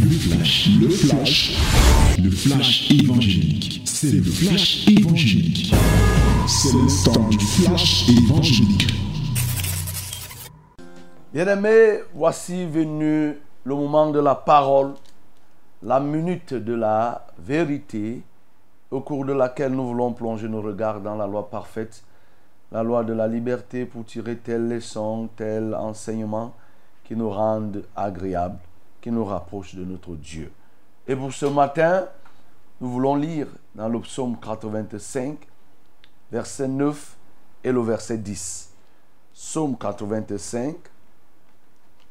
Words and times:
Le 0.00 0.10
flash, 0.10 0.68
le 0.80 0.88
flash, 0.88 1.56
le 2.22 2.30
flash 2.30 2.90
évangélique. 2.90 3.82
C'est 3.84 4.12
le 4.12 4.22
flash 4.22 4.86
évangélique. 4.88 5.74
C'est 6.46 6.72
le 6.72 7.04
temps 7.04 7.28
du 7.28 7.38
flash 7.38 8.08
évangélique. 8.08 8.86
Bien-aimés, 11.32 12.00
voici 12.14 12.64
venu 12.66 13.36
le 13.64 13.74
moment 13.74 14.10
de 14.10 14.20
la 14.20 14.34
parole, 14.34 14.94
la 15.82 16.00
minute 16.00 16.54
de 16.54 16.74
la 16.74 17.26
vérité, 17.38 18.22
au 18.90 19.00
cours 19.00 19.24
de 19.24 19.32
laquelle 19.32 19.72
nous 19.72 19.86
voulons 19.86 20.12
plonger 20.12 20.48
nos 20.48 20.62
regards 20.62 21.00
dans 21.00 21.16
la 21.16 21.26
loi 21.26 21.50
parfaite, 21.50 22.02
la 22.72 22.82
loi 22.82 23.04
de 23.04 23.12
la 23.12 23.28
liberté 23.28 23.84
pour 23.84 24.04
tirer 24.04 24.36
telle 24.36 24.68
leçon, 24.68 25.28
tel 25.36 25.74
enseignement 25.74 26.54
qui 27.04 27.14
nous 27.14 27.30
rende 27.30 27.84
agréables, 27.94 28.58
qui 29.06 29.12
nous 29.12 29.24
rapproche 29.24 29.76
de 29.76 29.84
notre 29.84 30.16
Dieu. 30.16 30.50
Et 31.06 31.14
pour 31.14 31.32
ce 31.32 31.46
matin, 31.46 32.08
nous 32.80 32.90
voulons 32.90 33.14
lire 33.14 33.46
dans 33.72 33.88
le 33.88 34.00
psaume 34.00 34.36
85, 34.36 35.38
verset 36.32 36.66
9 36.66 37.16
et 37.62 37.70
le 37.70 37.80
verset 37.82 38.18
10. 38.18 38.68
Psaume 39.32 39.76
85, 39.78 40.74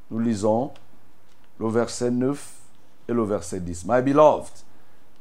nous 0.10 0.20
lisons 0.20 0.72
le 1.60 1.68
verset 1.68 2.12
9 2.12 2.54
et 3.10 3.12
le 3.12 3.24
verset 3.24 3.60
10. 3.60 3.84
My 3.88 4.02
beloved, 4.02 4.54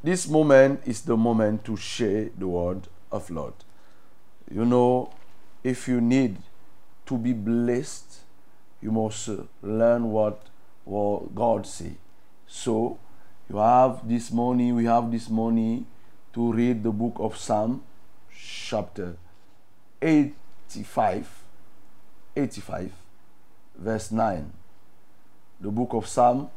this 0.05 0.29
moment 0.29 0.77
is 0.87 1.03
the 1.05 1.17
moment 1.17 1.65
to 1.65 1.75
share 1.77 2.29
the 2.39 2.47
word 2.47 2.87
of 3.11 3.29
Lord. 3.31 3.55
You 4.49 4.65
know, 4.65 5.11
if 5.65 5.89
you 5.89 6.01
need 6.01 6.37
to 7.07 7.19
be 7.19 7.33
blessed, 7.33 8.21
you 8.81 8.93
must 8.93 9.29
learn 9.61 10.13
what, 10.13 10.39
what 10.85 11.35
God 11.35 11.67
say. 11.67 11.93
So, 12.47 12.99
you 13.49 13.57
have 13.57 14.09
this 14.09 14.31
morning, 14.31 14.75
we 14.75 14.85
have 14.85 15.11
this 15.11 15.29
morning 15.29 15.87
to 16.33 16.53
read 16.53 16.83
the 16.83 16.91
book 16.91 17.15
of 17.19 17.37
Psalm, 17.37 17.83
chapter 18.31 19.17
85, 20.01 21.29
85, 22.37 22.93
verse 23.77 24.11
9. 24.11 24.53
The 25.61 25.71
book 25.71 25.95
of 25.95 26.07
Psalm, 26.07 26.49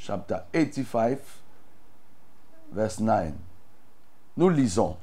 chapter 0.00 0.42
85, 0.52 1.20
verse 2.72 3.00
9. 3.00 3.38
Nous 4.36 4.48
lisons 4.48 4.96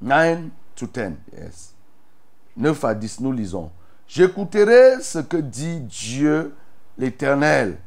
9 0.00 0.50
to 0.74 0.86
10, 0.86 1.16
yes. 1.32 1.74
9 2.56 2.84
à 2.84 2.94
10, 2.94 3.20
nous 3.20 3.32
lisons. 3.32 3.70
J'écouterai 4.06 5.00
ce 5.00 5.18
que 5.18 5.36
dit 5.36 5.80
Dieu 5.80 6.54
l'Éternel, 6.98 7.78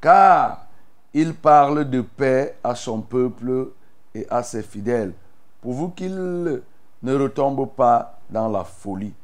car 0.00 0.66
il 1.14 1.34
parle 1.34 1.88
de 1.88 2.00
paix 2.00 2.56
à 2.62 2.74
son 2.74 3.00
peuple 3.00 3.68
et 4.14 4.26
à 4.30 4.42
ses 4.42 4.62
fidèles, 4.62 5.12
pourvu 5.60 5.92
qu'il 5.94 6.62
ne 7.02 7.14
retombe 7.14 7.68
pas 7.74 8.18
dans 8.30 8.48
la 8.48 8.64
folie. 8.64 9.14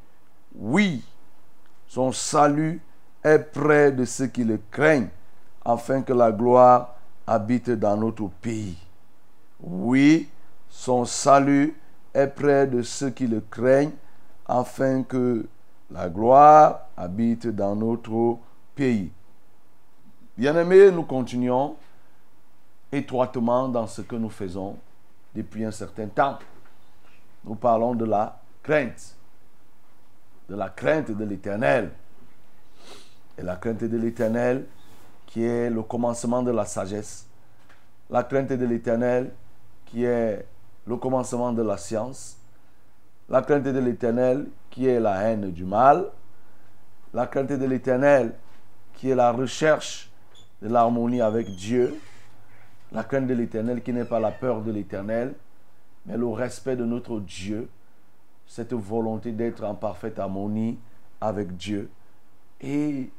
Oui, 0.54 1.04
son 1.86 2.12
salut 2.12 2.80
est 3.24 3.38
près 3.38 3.92
de 3.92 4.04
ceux 4.04 4.26
qui 4.26 4.44
le 4.44 4.60
craignent, 4.70 5.08
afin 5.64 6.02
que 6.02 6.12
la 6.12 6.32
gloire 6.32 6.94
habite 7.26 7.70
dans 7.70 7.96
notre 7.96 8.28
pays. 8.40 8.78
Oui, 9.60 10.28
son 10.68 11.04
salut 11.04 11.74
est 12.14 12.28
près 12.28 12.66
de 12.66 12.82
ceux 12.82 13.10
qui 13.10 13.26
le 13.26 13.40
craignent, 13.40 13.92
afin 14.46 15.02
que 15.02 15.46
la 15.90 16.08
gloire 16.08 16.80
habite 16.96 17.46
dans 17.48 17.74
notre 17.74 18.38
pays. 18.74 19.10
Bien-aimés, 20.39 20.92
nous 20.92 21.03
continuons 21.03 21.75
étroitement 22.92 23.69
dans 23.69 23.89
ce 23.89 24.03
que 24.03 24.14
nous 24.14 24.31
faisons 24.31 24.77
depuis 25.34 25.64
un 25.64 25.72
certain 25.72 26.06
temps. 26.06 26.39
Nous 27.42 27.56
parlons 27.56 27.97
de 27.97 28.05
la 28.05 28.39
crainte, 28.62 29.17
de 30.48 30.55
la 30.55 30.68
crainte 30.68 31.11
de 31.11 31.24
l'Éternel. 31.24 31.90
Et 33.36 33.42
la 33.42 33.57
crainte 33.57 33.83
de 33.83 33.96
l'Éternel 33.96 34.67
qui 35.27 35.42
est 35.42 35.70
le 35.70 35.83
commencement 35.83 36.45
de 36.45 36.52
la 36.52 36.67
sagesse. 36.67 37.27
La 38.08 38.23
crainte 38.23 38.52
de 38.52 38.64
l'Éternel 38.64 39.33
qui 39.86 40.05
est 40.05 40.46
le 40.86 40.96
commencement 40.98 41.52
de 41.52 41.62
la 41.62 41.77
science. 41.77 42.39
La 43.29 43.42
crainte 43.42 43.64
de 43.64 43.80
l'Éternel 43.80 44.46
qui 44.70 44.86
est 44.86 45.01
la 45.01 45.20
haine 45.20 45.51
du 45.51 45.64
mal. 45.64 46.07
La 47.12 47.27
crainte 47.27 47.51
de 47.51 47.67
l'Éternel 47.67 48.35
qui 48.95 49.11
est 49.11 49.17
la 49.17 49.33
recherche 49.33 50.08
de 50.63 50.69
l'harmonie 50.69 51.20
avec 51.20 51.48
Dieu. 51.55 51.98
La 52.92 53.05
crainte 53.05 53.27
de 53.27 53.35
l'Éternel 53.35 53.83
qui 53.83 53.92
n'est 53.92 54.05
pas 54.05 54.20
la 54.20 54.30
peur 54.30 54.63
de 54.63 54.70
l'Éternel, 54.70 55.35
mais 56.07 56.17
le 56.17 56.29
respect 56.29 56.77
de 56.77 56.85
notre 56.85 57.20
Dieu. 57.20 57.69
Cette 58.46 58.73
volonté 58.73 59.33
d'être 59.33 59.63
en 59.63 59.74
parfaite 59.74 60.18
harmonie 60.18 60.79
avec 61.20 61.57
Dieu. 61.57 61.91
Et 62.61 63.11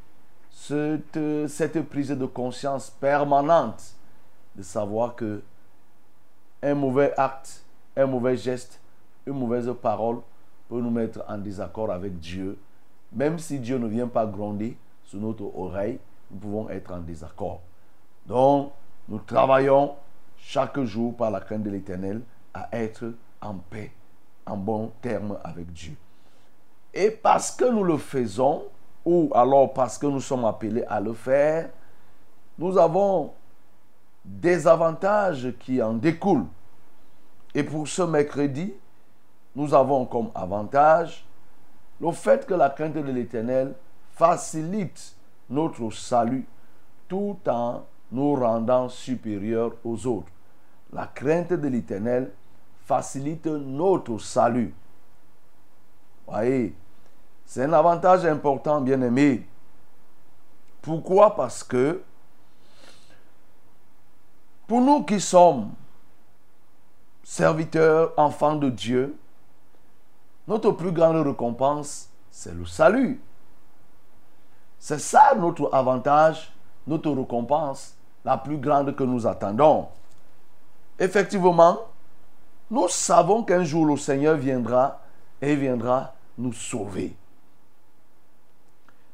cette, 0.51 1.81
prise 1.89 2.09
de 2.09 2.25
conscience 2.25 2.89
permanente 2.89 3.95
de 4.55 4.63
savoir 4.63 5.15
que 5.15 5.41
un 6.61 6.73
mauvais 6.73 7.13
acte, 7.17 7.63
un 7.95 8.07
mauvais 8.07 8.35
geste, 8.35 8.81
une 9.25 9.33
mauvaise 9.33 9.71
parole 9.81 10.19
peut 10.67 10.81
nous 10.81 10.89
mettre 10.89 11.23
en 11.27 11.37
désaccord 11.37 11.91
avec 11.91 12.19
Dieu. 12.19 12.57
Même 13.13 13.39
si 13.39 13.59
Dieu 13.59 13.77
ne 13.77 13.87
vient 13.87 14.07
pas 14.07 14.25
gronder 14.25 14.77
sous 15.05 15.19
notre 15.19 15.43
oreille, 15.55 15.99
nous 16.31 16.37
pouvons 16.37 16.69
être 16.69 16.91
en 16.93 16.99
désaccord. 16.99 17.61
Donc, 18.25 18.71
nous 19.07 19.19
travaillons 19.19 19.95
chaque 20.37 20.79
jour 20.81 21.15
par 21.15 21.31
la 21.31 21.41
crainte 21.41 21.63
de 21.63 21.69
l'Éternel 21.69 22.21
à 22.53 22.69
être 22.71 23.13
en 23.41 23.55
paix, 23.55 23.91
en 24.45 24.57
bon 24.57 24.91
terme 25.01 25.37
avec 25.43 25.71
Dieu. 25.73 25.95
Et 26.93 27.11
parce 27.11 27.51
que 27.51 27.65
nous 27.65 27.83
le 27.83 27.97
faisons, 27.97 28.63
ou 29.05 29.31
alors 29.33 29.73
parce 29.73 29.97
que 29.97 30.05
nous 30.05 30.21
sommes 30.21 30.45
appelés 30.45 30.83
à 30.87 30.99
le 30.99 31.13
faire, 31.13 31.69
nous 32.57 32.77
avons 32.77 33.33
des 34.25 34.67
avantages 34.67 35.53
qui 35.59 35.81
en 35.81 35.93
découlent. 35.93 36.47
Et 37.53 37.63
pour 37.63 37.87
ce 37.87 38.01
mercredi, 38.03 38.73
nous 39.55 39.73
avons 39.73 40.05
comme 40.05 40.29
avantage 40.35 41.25
le 41.99 42.11
fait 42.11 42.45
que 42.45 42.53
la 42.53 42.69
crainte 42.69 42.93
de 42.93 43.01
l'Éternel 43.01 43.73
facilite 44.13 45.15
notre 45.49 45.91
salut 45.91 46.45
tout 47.07 47.37
en 47.47 47.83
nous 48.11 48.35
rendant 48.35 48.89
supérieurs 48.89 49.73
aux 49.83 50.05
autres. 50.07 50.31
La 50.93 51.07
crainte 51.07 51.53
de 51.53 51.67
l'Éternel 51.67 52.31
facilite 52.85 53.45
notre 53.45 54.17
salut. 54.17 54.73
Voyez, 56.27 56.75
c'est 57.45 57.63
un 57.63 57.73
avantage 57.73 58.25
important, 58.25 58.81
bien 58.81 59.01
aimé. 59.01 59.47
Pourquoi? 60.81 61.35
Parce 61.35 61.63
que 61.63 62.01
pour 64.67 64.81
nous 64.81 65.03
qui 65.03 65.19
sommes 65.19 65.71
serviteurs, 67.23 68.13
enfants 68.17 68.55
de 68.55 68.69
Dieu, 68.69 69.17
notre 70.47 70.71
plus 70.71 70.91
grande 70.91 71.25
récompense, 71.25 72.09
c'est 72.31 72.53
le 72.53 72.65
salut. 72.65 73.21
C'est 74.79 74.99
ça 74.99 75.33
notre 75.35 75.69
avantage, 75.73 76.51
notre 76.87 77.11
récompense, 77.11 77.95
la 78.23 78.37
plus 78.37 78.57
grande 78.57 78.95
que 78.95 79.03
nous 79.03 79.27
attendons. 79.27 79.87
Effectivement, 80.97 81.79
nous 82.71 82.87
savons 82.87 83.43
qu'un 83.43 83.63
jour 83.63 83.85
le 83.85 83.97
Seigneur 83.97 84.37
viendra 84.37 85.01
et 85.41 85.55
viendra 85.55 86.13
nous 86.37 86.53
sauver. 86.53 87.15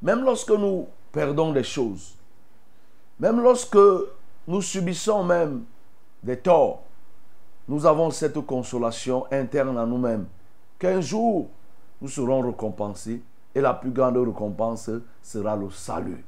Même 0.02 0.24
lorsque 0.24 0.52
nous 0.52 0.88
perdons 1.12 1.52
des 1.52 1.64
choses, 1.64 2.16
même 3.20 3.42
lorsque 3.42 3.78
nous 4.48 4.62
subissons 4.62 5.24
même 5.24 5.64
des 6.22 6.38
torts, 6.38 6.84
nous 7.68 7.86
avons 7.86 8.12
cette 8.12 8.40
consolation 8.42 9.26
interne 9.32 9.78
à 9.78 9.86
nous-mêmes 9.86 10.28
qu'un 10.78 11.02
jour 11.02 11.48
nous 12.02 12.10
serons 12.10 12.42
récompensés 12.42 13.22
et 13.56 13.62
la 13.62 13.74
plus 13.74 13.92
grande 13.92 14.18
récompense 14.18 14.92
sera 15.24 15.56
le 15.56 15.70
salut. 15.72 16.24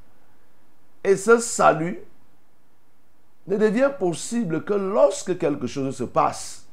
Et 1.03 1.17
ce 1.17 1.39
salut 1.39 1.99
ne 3.45 3.57
devient 3.57 3.91
possible 3.99 4.63
que 4.63 4.73
lorsque 4.73 5.37
quelque 5.37 5.67
chose 5.67 5.95
se 5.95 6.05
passe. 6.05 6.65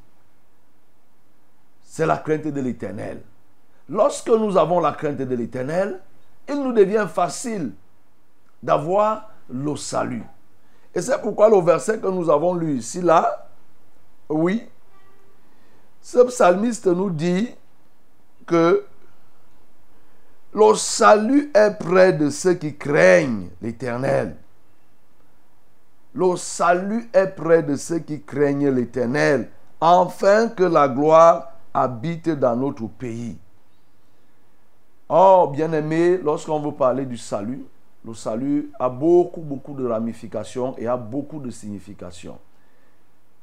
C'est 1.83 2.07
la 2.07 2.17
crainte 2.17 2.47
de 2.47 2.61
l'éternel. 2.61 3.23
Lorsque 3.89 4.29
nous 4.29 4.57
avons 4.57 4.81
la 4.81 4.93
crainte 4.93 5.19
de 5.19 5.35
l'éternel, 5.35 6.01
il 6.49 6.63
nous 6.63 6.73
devient 6.73 7.07
facile 7.13 7.73
d'avoir 8.63 9.31
le 9.49 9.77
salut. 9.77 10.25
Et 10.95 11.03
c'est 11.03 11.21
pourquoi 11.21 11.49
le 11.49 11.61
verset 11.61 11.99
que 11.99 12.07
nous 12.07 12.31
avons 12.31 12.55
lu 12.55 12.79
ici, 12.79 13.01
là, 13.01 13.49
oui, 14.29 14.69
ce 16.01 16.19
psalmiste 16.19 16.87
nous 16.87 17.11
dit 17.11 17.55
que 18.47 18.85
le 20.55 20.75
salut 20.77 21.51
est 21.53 21.79
près 21.79 22.13
de 22.13 22.31
ceux 22.31 22.55
qui 22.55 22.77
craignent 22.77 23.49
l'Éternel. 23.61 24.37
le 26.15 26.37
salut 26.37 27.11
est 27.13 27.27
près 27.27 27.63
de 27.65 27.75
ceux 27.75 27.99
qui 27.99 28.23
craignent 28.23 28.71
l'Éternel, 28.71 29.51
afin 29.81 30.49
que 30.49 30.63
la 30.63 30.89
gloire 30.89 31.51
habite 31.75 32.29
dans 32.31 32.55
notre 32.55 32.87
pays. 32.87 33.37
Oh, 35.09 35.51
bien-aimé, 35.53 36.19
lorsqu'on 36.19 36.61
veut 36.61 36.73
parler 36.73 37.05
du 37.05 37.17
salut, 37.17 37.65
le 38.05 38.15
salut 38.15 38.71
a 38.79 38.89
beaucoup, 38.89 39.41
beaucoup 39.41 39.75
de 39.75 39.85
ramifications 39.87 40.77
et 40.79 40.87
a 40.87 40.97
beaucoup 40.97 41.41
de 41.41 41.51
significations. 41.51 42.39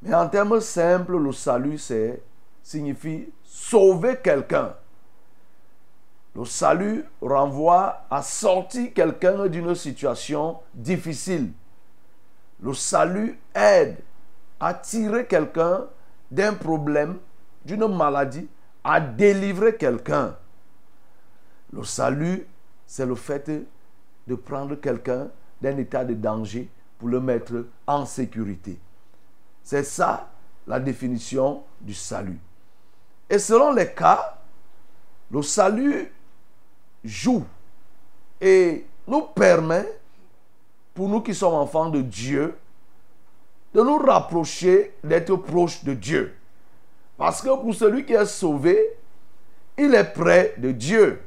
Mais 0.02 0.14
en 0.14 0.30
termes 0.30 0.62
simples, 0.62 1.18
le 1.18 1.32
salut, 1.34 1.78
c'est, 1.78 2.22
signifie 2.64 3.28
sauver 3.44 4.18
quelqu'un. 4.24 4.74
Le 6.34 6.46
salut 6.46 7.04
renvoie 7.22 8.06
à 8.10 8.22
sortir 8.22 8.94
quelqu'un 8.94 9.48
d'une 9.48 9.76
situation 9.76 10.60
difficile. 10.74 11.52
Le 12.62 12.74
salut 12.74 13.38
aide 13.54 13.98
à 14.60 14.74
tirer 14.74 15.26
quelqu'un 15.26 15.88
d'un 16.30 16.54
problème, 16.54 17.18
d'une 17.66 17.86
maladie, 17.88 18.48
à 18.84 19.02
délivrer 19.02 19.76
quelqu'un. 19.76 20.36
Le 21.74 21.84
salut, 21.84 22.48
c'est 22.88 23.06
le 23.06 23.16
fait 23.16 23.52
de 24.28 24.36
prendre 24.36 24.76
quelqu'un 24.76 25.28
d'un 25.62 25.78
état 25.78 26.06
de 26.06 26.14
danger 26.14 26.70
pour 26.98 27.10
le 27.10 27.20
mettre 27.20 27.66
en 27.86 28.06
sécurité. 28.06 28.80
C'est 29.64 29.84
ça 29.84 30.30
la 30.68 30.80
définition 30.80 31.64
du 31.82 31.94
salut. 31.94 32.40
Et 33.30 33.40
selon 33.40 33.74
les 33.74 33.92
cas, 33.94 34.38
le 35.32 35.42
salut 35.42 36.12
joue 37.04 37.44
et 38.40 38.86
nous 39.08 39.22
permet, 39.22 39.88
pour 40.94 41.08
nous 41.08 41.22
qui 41.22 41.34
sommes 41.34 41.56
enfants 41.56 41.90
de 41.90 42.02
Dieu, 42.02 42.58
de 43.74 43.82
nous 43.82 43.98
rapprocher, 43.98 44.94
d'être 45.04 45.36
proches 45.36 45.84
de 45.84 45.94
Dieu. 45.94 46.36
Parce 47.18 47.42
que 47.42 47.50
pour 47.50 47.74
celui 47.74 48.06
qui 48.06 48.14
est 48.14 48.26
sauvé, 48.26 48.80
il 49.78 49.94
est 49.94 50.14
près 50.14 50.56
de 50.58 50.72
Dieu. 50.72 51.22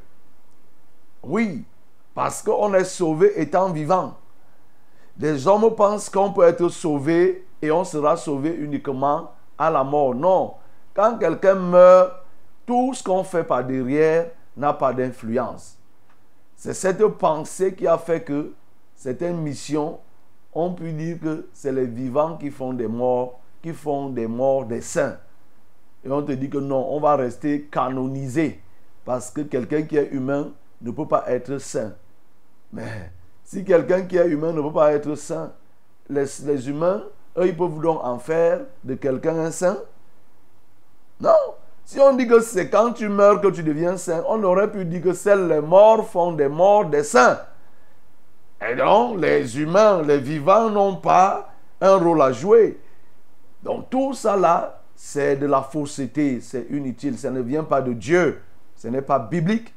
Oui, 1.23 1.65
parce 2.15 2.43
qu'on 2.43 2.75
est 2.75 2.85
sauvé 2.85 3.41
étant 3.41 3.71
vivant. 3.71 4.15
Des 5.17 5.47
hommes 5.47 5.75
pensent 5.75 6.11
qu'on 6.11 6.33
peut 6.33 6.45
être 6.45 6.69
sauvé 6.69 7.47
et 7.63 7.71
on 7.71 7.85
sera 7.85 8.17
sauvé 8.17 8.55
uniquement 8.55 9.31
à 9.57 9.71
la 9.71 9.85
mort. 9.85 10.15
Non. 10.15 10.55
Quand 10.93 11.17
quelqu'un 11.17 11.55
meurt, 11.55 12.13
tout 12.67 12.93
ce 12.95 13.03
qu'on 13.03 13.25
fait 13.25 13.45
par 13.45 13.65
derrière 13.65 14.31
n'a 14.57 14.73
pas 14.73 14.93
d'influence. 14.93 15.77
C'est 16.57 16.75
cette 16.75 17.05
pensée 17.07 17.75
qui 17.75 17.87
a 17.87 17.99
fait 17.99 18.23
que 18.23 18.53
certaines 18.95 19.39
missions, 19.39 19.99
on 20.53 20.73
peut 20.73 20.93
dire 20.93 21.19
que 21.21 21.49
c'est 21.53 21.73
les 21.73 21.87
vivants 21.87 22.37
qui 22.37 22.51
font 22.51 22.73
des 22.73 22.87
morts, 22.87 23.41
qui 23.63 23.73
font 23.73 24.09
des 24.11 24.27
morts 24.27 24.65
des 24.65 24.81
saints. 24.81 25.19
Et 26.05 26.11
on 26.11 26.23
te 26.23 26.33
dit 26.33 26.51
que 26.51 26.59
non, 26.59 26.87
on 26.91 27.01
va 27.01 27.17
rester 27.17 27.63
canonisé 27.63 28.61
parce 29.05 29.31
que 29.31 29.41
quelqu'un 29.41 29.83
qui 29.83 29.97
est 29.97 30.11
humain 30.13 30.53
ne 30.81 30.91
peut 30.91 31.09
pas 31.09 31.25
être 31.29 31.59
saint. 31.59 31.95
Mais 32.73 33.11
si 33.43 33.65
quelqu'un 33.65 34.03
qui 34.03 34.17
est 34.17 34.29
humain 34.29 34.53
ne 34.53 34.61
peut 34.63 34.73
pas 34.73 34.93
être 34.93 35.15
saint, 35.15 35.53
les, 36.09 36.25
les 36.45 36.69
humains, 36.69 37.03
eux, 37.37 37.47
ils 37.49 37.57
peuvent 37.57 37.81
donc 37.81 38.05
en 38.05 38.19
faire 38.19 38.61
de 38.85 38.95
quelqu'un 38.95 39.37
un 39.39 39.51
saint? 39.51 39.79
Non. 41.21 41.54
Si 41.85 42.01
on 42.01 42.17
dit 42.17 42.27
que 42.27 42.41
c'est 42.41 42.71
quand 42.71 42.93
tu 42.93 43.09
meurs 43.09 43.41
que 43.41 43.49
tu 43.49 43.63
deviens 43.63 43.97
saint, 43.97 44.25
on 44.29 44.43
aurait 44.43 44.71
pu 44.71 44.85
dire 44.85 45.03
que 45.03 45.13
seuls 45.13 45.49
les 45.49 45.61
morts 45.61 46.09
font 46.09 46.33
des 46.33 46.49
morts 46.49 46.87
des 46.87 47.05
saints. 47.05 47.41
Et 48.67 48.75
donc, 48.75 49.21
les 49.21 49.61
humains, 49.61 50.03
les 50.03 50.19
vivants 50.19 50.71
n'ont 50.71 50.97
pas 50.97 51.53
un 51.81 51.97
rôle 51.97 52.23
à 52.23 52.33
jouer. 52.33 52.81
Donc, 53.63 53.91
tout 53.91 54.15
ça 54.15 54.37
là, 54.37 54.81
c'est 54.97 55.37
de 55.37 55.47
la 55.47 55.63
fausseté, 55.63 56.41
c'est 56.41 56.67
inutile, 56.71 57.19
ça 57.19 57.31
ne 57.31 57.41
vient 57.41 57.65
pas 57.65 57.83
de 57.83 57.93
Dieu, 57.93 58.41
ce 58.77 58.89
n'est 58.89 59.03
pas 59.03 59.19
biblique, 59.19 59.75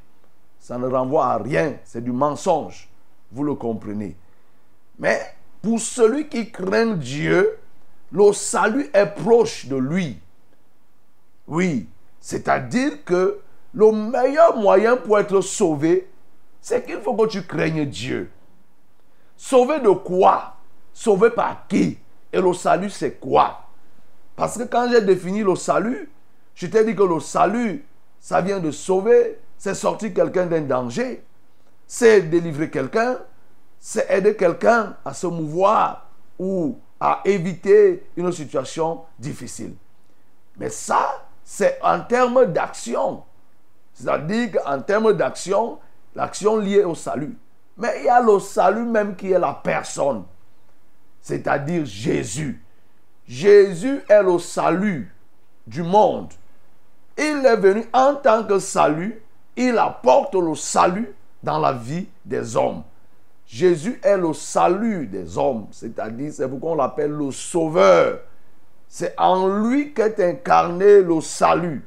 ça 0.58 0.78
ne 0.78 0.86
renvoie 0.86 1.26
à 1.26 1.36
rien, 1.36 1.74
c'est 1.84 2.02
du 2.02 2.12
mensonge. 2.12 2.88
Vous 3.30 3.44
le 3.44 3.54
comprenez. 3.54 4.16
Mais 4.98 5.20
pour 5.60 5.80
celui 5.80 6.28
qui 6.28 6.50
craint 6.50 6.94
Dieu, 6.94 7.58
le 8.10 8.32
salut 8.32 8.88
est 8.94 9.06
proche 9.06 9.66
de 9.66 9.76
lui. 9.76 10.18
Oui, 11.46 11.88
c'est-à-dire 12.28 13.06
que 13.06 13.40
le 13.72 13.90
meilleur 13.90 14.54
moyen 14.58 14.98
pour 14.98 15.18
être 15.18 15.40
sauvé, 15.40 16.10
c'est 16.60 16.84
qu'il 16.84 17.00
faut 17.00 17.14
que 17.14 17.26
tu 17.26 17.42
craignes 17.46 17.86
Dieu. 17.86 18.30
Sauvé 19.34 19.80
de 19.80 19.88
quoi? 19.88 20.56
Sauvé 20.92 21.30
par 21.30 21.66
qui? 21.68 21.96
Et 22.30 22.38
le 22.38 22.52
salut, 22.52 22.90
c'est 22.90 23.12
quoi? 23.12 23.62
Parce 24.36 24.58
que 24.58 24.64
quand 24.64 24.90
j'ai 24.90 25.00
défini 25.00 25.42
le 25.42 25.56
salut, 25.56 26.10
je 26.54 26.66
t'ai 26.66 26.84
dit 26.84 26.94
que 26.94 27.02
le 27.02 27.18
salut, 27.18 27.86
ça 28.20 28.42
vient 28.42 28.60
de 28.60 28.72
sauver, 28.72 29.38
c'est 29.56 29.72
sortir 29.72 30.12
quelqu'un 30.12 30.44
d'un 30.44 30.60
danger, 30.60 31.24
c'est 31.86 32.20
délivrer 32.20 32.68
quelqu'un, 32.68 33.20
c'est 33.78 34.06
aider 34.10 34.36
quelqu'un 34.36 34.98
à 35.02 35.14
se 35.14 35.26
mouvoir 35.26 36.10
ou 36.38 36.78
à 37.00 37.22
éviter 37.24 38.06
une 38.18 38.30
situation 38.32 39.04
difficile. 39.18 39.72
Mais 40.58 40.68
ça, 40.68 41.24
c'est 41.50 41.78
en 41.82 42.00
termes 42.00 42.44
d'action. 42.52 43.22
C'est-à-dire 43.94 44.52
qu'en 44.52 44.82
termes 44.82 45.14
d'action, 45.14 45.78
l'action 46.14 46.58
liée 46.58 46.84
au 46.84 46.94
salut. 46.94 47.38
Mais 47.78 48.00
il 48.00 48.04
y 48.04 48.08
a 48.10 48.20
le 48.20 48.38
salut 48.38 48.84
même 48.84 49.16
qui 49.16 49.32
est 49.32 49.38
la 49.38 49.54
personne, 49.54 50.24
c'est-à-dire 51.22 51.86
Jésus. 51.86 52.62
Jésus 53.26 54.02
est 54.10 54.22
le 54.22 54.38
salut 54.38 55.10
du 55.66 55.82
monde. 55.82 56.28
Il 57.16 57.46
est 57.46 57.56
venu 57.56 57.86
en 57.94 58.16
tant 58.16 58.44
que 58.44 58.58
salut, 58.58 59.22
il 59.56 59.78
apporte 59.78 60.34
le 60.34 60.54
salut 60.54 61.14
dans 61.42 61.58
la 61.58 61.72
vie 61.72 62.08
des 62.26 62.58
hommes. 62.58 62.82
Jésus 63.46 63.98
est 64.02 64.18
le 64.18 64.34
salut 64.34 65.06
des 65.06 65.38
hommes, 65.38 65.68
c'est-à-dire 65.70 66.30
c'est 66.30 66.46
pourquoi 66.46 66.72
on 66.72 66.74
l'appelle 66.74 67.12
le 67.12 67.32
sauveur. 67.32 68.18
C'est 68.88 69.14
en 69.18 69.48
lui 69.48 69.92
qu'est 69.92 70.18
incarné 70.20 71.02
le 71.02 71.20
salut. 71.20 71.86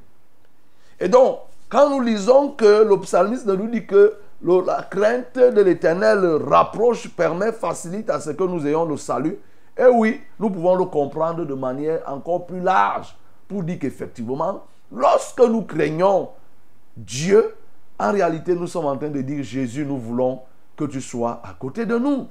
Et 0.99 1.09
donc, 1.09 1.39
quand 1.69 1.89
nous 1.89 2.01
lisons 2.01 2.49
que 2.49 2.83
le 2.83 2.99
psalmiste 2.99 3.47
nous 3.47 3.67
dit 3.67 3.85
que 3.85 4.17
la 4.43 4.83
crainte 4.83 5.37
de 5.37 5.61
l'éternel 5.61 6.19
rapproche, 6.47 7.09
permet, 7.09 7.51
facilite 7.51 8.09
à 8.09 8.19
ce 8.19 8.31
que 8.31 8.43
nous 8.43 8.65
ayons 8.67 8.85
le 8.85 8.97
salut, 8.97 9.37
et 9.77 9.85
oui, 9.85 10.21
nous 10.39 10.49
pouvons 10.49 10.75
le 10.75 10.85
comprendre 10.85 11.45
de 11.45 11.53
manière 11.53 12.01
encore 12.07 12.45
plus 12.45 12.59
large 12.59 13.15
pour 13.47 13.63
dire 13.63 13.79
qu'effectivement, 13.79 14.63
lorsque 14.91 15.39
nous 15.39 15.63
craignons 15.63 16.29
Dieu, 16.95 17.55
en 17.97 18.11
réalité, 18.11 18.53
nous 18.53 18.67
sommes 18.67 18.85
en 18.85 18.97
train 18.97 19.09
de 19.09 19.21
dire 19.21 19.43
Jésus, 19.43 19.85
nous 19.85 19.97
voulons 19.97 20.41
que 20.75 20.85
tu 20.85 21.01
sois 21.01 21.41
à 21.43 21.53
côté 21.53 21.85
de 21.85 21.97
nous. 21.97 22.27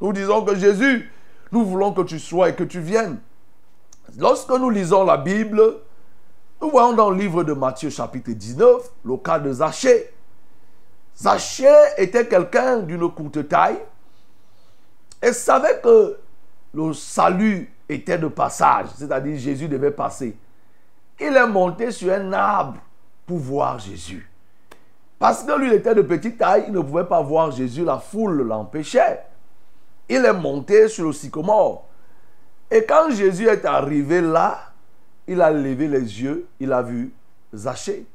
Nous 0.00 0.12
disons 0.12 0.44
que 0.44 0.54
Jésus, 0.54 1.10
nous 1.50 1.64
voulons 1.64 1.92
que 1.92 2.02
tu 2.02 2.18
sois 2.18 2.50
et 2.50 2.54
que 2.54 2.64
tu 2.64 2.80
viennes. 2.80 3.18
Lorsque 4.18 4.50
nous 4.50 4.70
lisons 4.70 5.04
la 5.04 5.16
Bible, 5.16 5.60
nous 6.60 6.70
voyons 6.70 6.92
dans 6.92 7.10
le 7.10 7.18
livre 7.18 7.44
de 7.44 7.52
Matthieu 7.52 7.90
chapitre 7.90 8.30
19 8.30 8.90
le 9.04 9.16
cas 9.16 9.38
de 9.38 9.52
Zachée. 9.52 10.10
Zachée 11.16 11.66
était 11.98 12.26
quelqu'un 12.26 12.78
d'une 12.78 13.10
courte 13.10 13.48
taille 13.48 13.78
et 15.22 15.32
savait 15.32 15.80
que 15.82 16.18
le 16.72 16.92
salut 16.92 17.72
était 17.88 18.18
de 18.18 18.28
passage, 18.28 18.86
c'est-à-dire 18.96 19.38
Jésus 19.38 19.68
devait 19.68 19.90
passer. 19.90 20.36
Il 21.20 21.34
est 21.34 21.46
monté 21.46 21.90
sur 21.90 22.12
un 22.12 22.32
arbre 22.32 22.78
pour 23.26 23.38
voir 23.38 23.78
Jésus. 23.78 24.30
Parce 25.18 25.42
que 25.42 25.58
lui, 25.58 25.74
était 25.74 25.94
de 25.94 26.02
petite 26.02 26.38
taille, 26.38 26.64
il 26.68 26.74
ne 26.74 26.80
pouvait 26.80 27.04
pas 27.04 27.22
voir 27.22 27.50
Jésus, 27.50 27.84
la 27.84 27.98
foule 27.98 28.42
l'empêchait. 28.42 29.20
Il 30.08 30.24
est 30.24 30.32
monté 30.32 30.88
sur 30.88 31.06
le 31.06 31.12
sycomore. 31.12 31.85
Et 32.70 32.84
quand 32.84 33.10
Jésus 33.10 33.46
est 33.46 33.64
arrivé 33.64 34.20
là, 34.20 34.58
il 35.26 35.40
a 35.40 35.50
levé 35.50 35.88
les 35.88 36.00
yeux, 36.00 36.46
il 36.58 36.72
a 36.72 36.82
vu 36.82 37.12
Zachée. 37.54 38.06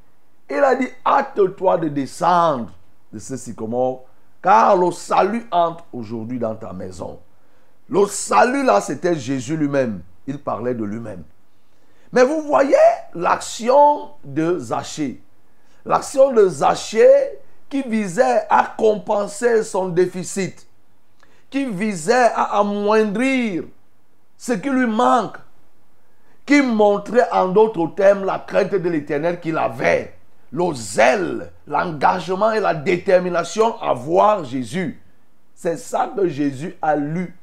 Il 0.49 0.57
a 0.57 0.75
dit, 0.75 0.87
hâte-toi 1.05 1.77
de 1.77 1.87
descendre 1.87 2.71
de 3.11 3.19
ce 3.19 3.37
sycomore, 3.37 4.05
car 4.41 4.75
le 4.75 4.91
salut 4.91 5.45
entre 5.51 5.85
aujourd'hui 5.93 6.39
dans 6.39 6.55
ta 6.55 6.73
maison. 6.73 7.19
Le 7.87 8.05
salut 8.07 8.63
là, 8.63 8.81
c'était 8.81 9.15
Jésus 9.15 9.55
lui-même. 9.55 10.01
Il 10.27 10.39
parlait 10.39 10.73
de 10.73 10.83
lui-même. 10.83 11.23
Mais 12.11 12.23
vous 12.23 12.41
voyez 12.41 12.75
l'action 13.13 14.11
de 14.23 14.59
Zachée. 14.59 15.21
L'action 15.85 16.31
de 16.33 16.47
Zachée 16.47 17.39
qui 17.69 17.81
visait 17.83 18.45
à 18.49 18.73
compenser 18.77 19.63
son 19.63 19.87
déficit, 19.89 20.67
qui 21.49 21.65
visait 21.65 22.31
à 22.35 22.59
amoindrir 22.59 23.63
ce 24.41 24.53
qui 24.53 24.71
lui 24.71 24.87
manque, 24.87 25.37
qui 26.47 26.63
montrait 26.63 27.29
en 27.31 27.49
d'autres 27.49 27.93
termes 27.95 28.25
la 28.25 28.39
crainte 28.39 28.73
de 28.73 28.89
l'éternel 28.89 29.39
qu'il 29.39 29.55
avait, 29.55 30.15
le 30.51 30.73
zèle, 30.73 31.51
l'engagement 31.67 32.51
et 32.51 32.59
la 32.59 32.73
détermination 32.73 33.79
à 33.79 33.93
voir 33.93 34.43
Jésus. 34.43 34.99
C'est 35.53 35.77
ça 35.77 36.11
que 36.17 36.27
Jésus 36.27 36.75
a 36.81 36.95
lu 36.95 37.37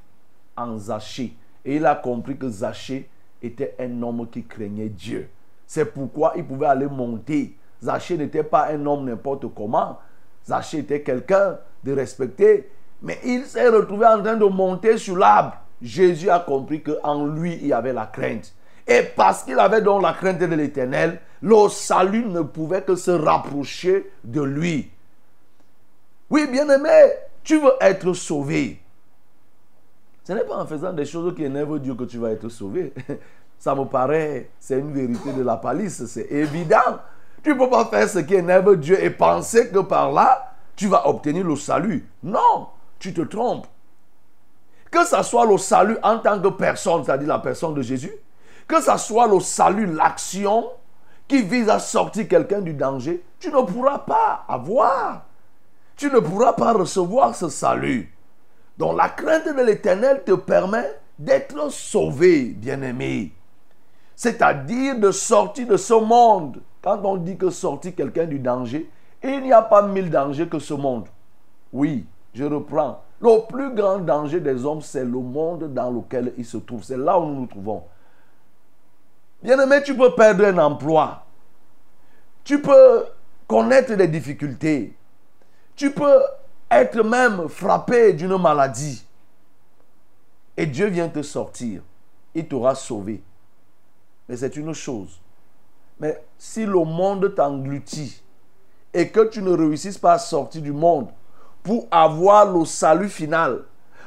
en 0.56 0.76
Zachée. 0.76 1.36
Et 1.64 1.76
il 1.76 1.86
a 1.86 1.94
compris 1.94 2.36
que 2.36 2.48
Zachée 2.48 3.08
était 3.40 3.76
un 3.78 4.02
homme 4.02 4.26
qui 4.28 4.42
craignait 4.42 4.88
Dieu. 4.88 5.28
C'est 5.68 5.84
pourquoi 5.84 6.32
il 6.34 6.44
pouvait 6.44 6.66
aller 6.66 6.88
monter. 6.88 7.56
Zachée 7.80 8.16
n'était 8.16 8.42
pas 8.42 8.70
un 8.72 8.84
homme 8.86 9.04
n'importe 9.04 9.46
comment. 9.54 10.00
Zachée 10.44 10.78
était 10.78 11.02
quelqu'un 11.02 11.58
de 11.84 11.92
respecté. 11.92 12.68
Mais 13.00 13.20
il 13.24 13.44
s'est 13.44 13.68
retrouvé 13.68 14.04
en 14.04 14.20
train 14.20 14.34
de 14.34 14.46
monter 14.46 14.98
sur 14.98 15.16
l'arbre. 15.16 15.58
Jésus 15.80 16.30
a 16.30 16.40
compris 16.40 16.82
qu'en 16.82 17.26
lui, 17.26 17.58
il 17.61 17.68
y 17.68 17.73
avait 17.73 17.92
la 17.92 18.06
crainte. 18.06 18.52
Et 18.87 19.02
parce 19.02 19.42
qu'il 19.42 19.58
avait 19.58 19.82
donc 19.82 20.02
la 20.02 20.14
crainte 20.14 20.38
de 20.38 20.47
l'éternel, 20.47 21.20
le 21.42 21.68
salut 21.68 22.25
ne 22.25 22.40
pouvait 22.40 22.82
que 22.82 22.97
se 22.97 23.11
rapprocher 23.11 24.11
de 24.25 24.42
lui. 24.42 24.90
Oui, 26.30 26.47
bien-aimé, 26.50 27.12
tu 27.44 27.61
veux 27.61 27.73
être 27.80 28.12
sauvé. 28.12 28.80
Ce 30.25 30.32
n'est 30.32 30.44
pas 30.44 30.56
en 30.56 30.66
faisant 30.66 30.92
des 30.92 31.06
choses 31.06 31.35
qui 31.35 31.44
énervent 31.44 31.78
Dieu 31.78 31.94
que 31.94 32.04
tu 32.04 32.18
vas 32.18 32.30
être 32.30 32.49
sauvé. 32.49 32.92
Ça 33.58 33.75
me 33.75 33.85
paraît, 33.85 34.50
c'est 34.61 34.78
une 34.78 34.92
vérité 34.92 35.32
de 35.32 35.42
la 35.42 35.56
palisse, 35.56 36.06
c'est 36.06 36.30
évident. 36.30 37.00
Tu 37.42 37.50
ne 37.50 37.54
peux 37.54 37.68
pas 37.68 37.87
faire 37.87 38.08
ce 38.08 38.20
qui 38.20 38.35
énerve 38.35 38.76
Dieu 38.76 39.02
et 39.02 39.11
penser 39.11 39.68
que 39.68 39.80
par 39.80 40.12
là, 40.12 40.54
tu 40.76 40.87
vas 40.87 41.08
obtenir 41.08 41.44
le 41.44 41.56
salut. 41.56 42.08
Non, 42.23 42.68
tu 43.00 43.12
te 43.12 43.23
trompes. 43.23 43.66
Que 44.90 45.04
ce 45.04 45.23
soit 45.23 45.47
le 45.47 45.59
salut 45.59 45.99
en 46.02 46.18
tant 46.18 46.40
que 46.40 46.49
personne, 46.49 47.04
c'est-à-dire 47.04 47.28
la 47.28 47.38
personne 47.38 47.75
de 47.75 47.83
Jésus, 47.83 48.12
que 48.66 48.80
ce 48.80 48.97
soit 48.97 49.26
le 49.26 49.40
salut, 49.40 49.87
l'action 49.87 50.71
qui 51.26 51.42
vise 51.42 51.68
à 51.68 51.78
sortir 51.78 52.26
quelqu'un 52.26 52.61
du 52.61 52.73
danger, 52.73 53.23
tu 53.38 53.50
ne 53.50 53.61
pourras 53.62 53.99
pas 53.99 54.45
avoir. 54.49 55.26
Tu 55.97 56.11
ne 56.11 56.21
pourras 56.21 56.54
pas 56.54 56.73
recevoir 56.73 57.35
ce 57.35 57.49
salut. 57.49 58.14
Donc 58.78 58.97
la 58.97 59.09
crainte 59.09 59.47
de 59.47 59.62
l'éternel 59.62 60.23
te 60.25 60.33
permet 60.33 60.99
d'être 61.18 61.71
sauvé, 61.71 62.45
bien-aimé. 62.45 63.33
C'est-à-dire 64.14 64.99
de 64.99 65.11
sortir 65.11 65.66
de 65.66 65.76
ce 65.76 65.95
monde. 65.95 66.62
Quand 66.83 67.00
on 67.04 67.16
dit 67.16 67.37
que 67.37 67.50
sortir 67.50 67.95
quelqu'un 67.95 68.26
du 68.26 68.38
danger, 68.38 68.88
il 69.23 69.42
n'y 69.42 69.52
a 69.52 69.62
pas 69.62 69.83
mille 69.83 70.11
dangers 70.11 70.49
que 70.49 70.59
ce 70.59 70.75
monde. 70.75 71.09
Oui, 71.73 72.07
je 72.33 72.45
reprends. 72.45 73.02
Le 73.20 73.46
plus 73.48 73.75
grand 73.75 73.98
danger 73.98 74.40
des 74.40 74.64
hommes, 74.64 74.80
c'est 74.80 75.04
le 75.04 75.18
monde 75.18 75.72
dans 75.75 75.90
lequel 75.90 76.32
ils 76.38 76.44
se 76.44 76.56
trouvent. 76.58 76.84
C'est 76.84 76.96
là 76.96 77.18
où 77.18 77.26
nous 77.26 77.40
nous 77.40 77.46
trouvons. 77.46 77.82
Bien-aimé, 79.42 79.82
tu 79.84 79.96
peux 79.96 80.14
perdre 80.14 80.44
un 80.44 80.58
emploi. 80.58 81.25
Tu 82.44 82.62
peux 82.62 83.04
connaître 83.46 83.94
des 83.94 84.08
difficultés. 84.08 84.96
Tu 85.75 85.90
peux 85.90 86.22
être 86.70 87.02
même 87.02 87.48
frappé 87.48 88.12
d'une 88.12 88.37
maladie. 88.37 89.04
Et 90.56 90.66
Dieu 90.66 90.87
vient 90.87 91.08
te 91.08 91.22
sortir. 91.22 91.82
Il 92.34 92.46
t'aura 92.46 92.75
sauvé. 92.75 93.22
Mais 94.28 94.37
c'est 94.37 94.56
une 94.56 94.72
chose. 94.72 95.20
Mais 95.98 96.22
si 96.37 96.64
le 96.64 96.84
monde 96.84 97.34
t'engloutit 97.34 98.22
et 98.92 99.08
que 99.08 99.28
tu 99.28 99.42
ne 99.42 99.50
réussisses 99.50 99.98
pas 99.98 100.14
à 100.14 100.18
sortir 100.18 100.62
du 100.62 100.72
monde 100.72 101.08
avoir 101.90 102.52
le 102.52 102.64
salut 102.64 103.08
final, 103.08 103.60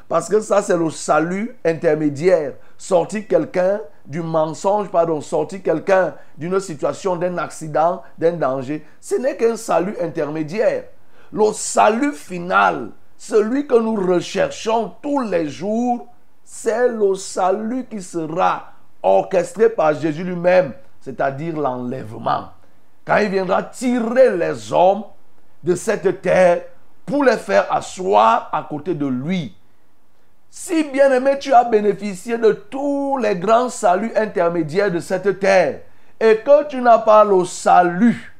parce 0.08 0.28
que 0.28 0.40
ça 0.40 0.62
c'est 0.62 0.76
le 0.76 0.90
salut 0.90 1.56
intermédiaire, 1.64 2.54
sortir 2.76 3.26
quelqu'un 3.26 3.80
du 4.04 4.20
mensonge, 4.20 4.88
pardon, 4.90 5.20
sortir 5.20 5.62
quelqu'un 5.62 6.14
d'une 6.36 6.58
situation, 6.60 7.16
d'un 7.16 7.38
accident, 7.38 8.02
d'un 8.18 8.32
danger, 8.32 8.84
ce 9.00 9.14
n'est 9.16 9.36
qu'un 9.36 9.56
salut 9.56 9.96
intermédiaire. 10.00 10.84
Le 11.32 11.52
salut 11.52 12.12
final, 12.12 12.90
celui 13.16 13.66
que 13.66 13.78
nous 13.78 13.94
recherchons 13.94 14.92
tous 15.00 15.20
les 15.20 15.48
jours, 15.48 16.06
c'est 16.44 16.88
le 16.88 17.14
salut 17.14 17.86
qui 17.86 18.02
sera 18.02 18.72
orchestré 19.02 19.68
par 19.68 19.94
Jésus 19.94 20.24
lui-même, 20.24 20.72
c'est-à-dire 21.00 21.56
l'enlèvement. 21.56 22.50
Quand 23.04 23.16
il 23.16 23.30
viendra 23.30 23.62
tirer 23.62 24.36
les 24.36 24.72
hommes 24.72 25.04
de 25.62 25.74
cette 25.74 26.20
terre 26.20 26.62
pour 27.06 27.24
les 27.24 27.36
faire 27.36 27.72
asseoir 27.72 28.48
à 28.52 28.62
côté 28.62 28.94
de 28.94 29.06
lui. 29.06 29.54
Si 30.50 30.84
bien 30.84 31.10
aimé, 31.12 31.38
tu 31.40 31.52
as 31.52 31.64
bénéficié 31.64 32.36
de 32.36 32.52
tous 32.52 33.16
les 33.18 33.36
grands 33.36 33.70
saluts 33.70 34.12
intermédiaires 34.14 34.90
de 34.90 35.00
cette 35.00 35.40
terre 35.40 35.80
et 36.20 36.38
que 36.38 36.68
tu 36.68 36.80
n'as 36.80 36.98
pas 36.98 37.24
le 37.24 37.44
salut 37.44 38.36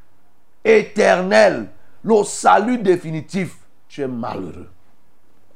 éternel, 0.65 1.69
le 2.05 2.23
salut 2.23 2.79
définitif, 2.79 3.57
tu 3.89 4.03
es 4.03 4.09
malheureux. 4.09 4.71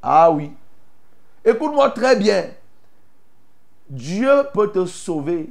Ah 0.03 0.31
oui. 0.31 0.53
Écoute-moi 1.45 1.91
très 1.91 2.17
bien. 2.17 2.47
Dieu 3.89 4.45
peut 4.53 4.73
te 4.73 4.85
sauver 4.87 5.51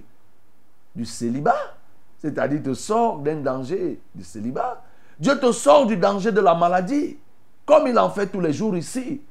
du 0.95 1.05
célibat, 1.05 1.75
c'est-à-dire 2.19 2.63
te 2.63 2.73
sort 2.73 3.19
d'un 3.19 3.37
danger 3.37 3.99
du 4.13 4.23
célibat. 4.23 4.81
Dieu 5.19 5.39
te 5.39 5.51
sort 5.51 5.85
du 5.85 5.95
danger 5.97 6.31
de 6.31 6.41
la 6.41 6.53
maladie, 6.55 7.17
comme 7.65 7.87
il 7.87 7.97
en 7.97 8.09
fait 8.09 8.27
tous 8.27 8.41
les 8.41 8.53
jours 8.53 8.77
ici. 8.77 9.21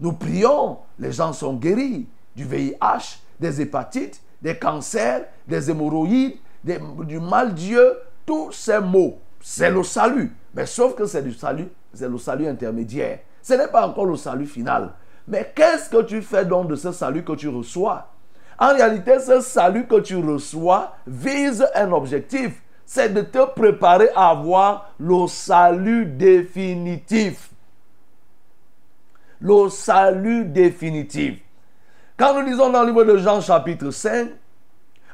Nous 0.00 0.12
prions, 0.12 0.78
les 0.98 1.12
gens 1.12 1.32
sont 1.32 1.54
guéris 1.54 2.06
du 2.34 2.44
VIH, 2.44 3.20
des 3.40 3.60
hépatites, 3.60 4.20
des 4.42 4.58
cancers, 4.58 5.24
des 5.46 5.70
hémorroïdes, 5.70 6.36
du 6.64 7.20
mal 7.20 7.54
Dieu, 7.54 7.96
tous 8.26 8.52
ces 8.52 8.80
maux. 8.80 9.18
C'est 9.40 9.70
le 9.70 9.82
salut. 9.82 10.34
Mais 10.54 10.66
sauf 10.66 10.94
que 10.94 11.06
c'est 11.06 11.22
du 11.22 11.32
salut, 11.32 11.68
c'est 11.94 12.08
le 12.08 12.18
salut 12.18 12.46
intermédiaire. 12.46 13.20
Ce 13.42 13.54
n'est 13.54 13.68
pas 13.68 13.86
encore 13.86 14.06
le 14.06 14.16
salut 14.16 14.46
final. 14.46 14.92
Mais 15.28 15.52
qu'est-ce 15.54 15.88
que 15.88 16.02
tu 16.02 16.22
fais 16.22 16.44
donc 16.44 16.68
de 16.68 16.76
ce 16.76 16.92
salut 16.92 17.24
que 17.24 17.32
tu 17.32 17.48
reçois? 17.48 18.08
En 18.58 18.74
réalité, 18.74 19.18
ce 19.20 19.40
salut 19.40 19.86
que 19.86 20.00
tu 20.00 20.16
reçois 20.16 20.94
vise 21.06 21.66
un 21.74 21.92
objectif. 21.92 22.62
C'est 22.84 23.12
de 23.12 23.22
te 23.22 23.46
préparer 23.54 24.08
à 24.14 24.30
avoir 24.30 24.92
le 24.98 25.26
salut 25.26 26.06
définitif 26.06 27.50
le 29.46 29.70
salut 29.70 30.44
définitif. 30.44 31.38
Quand 32.16 32.34
nous 32.34 32.46
lisons 32.46 32.70
dans 32.70 32.82
le 32.82 32.88
livre 32.88 33.04
de 33.04 33.16
Jean 33.18 33.40
chapitre 33.40 33.90
5, 33.90 34.28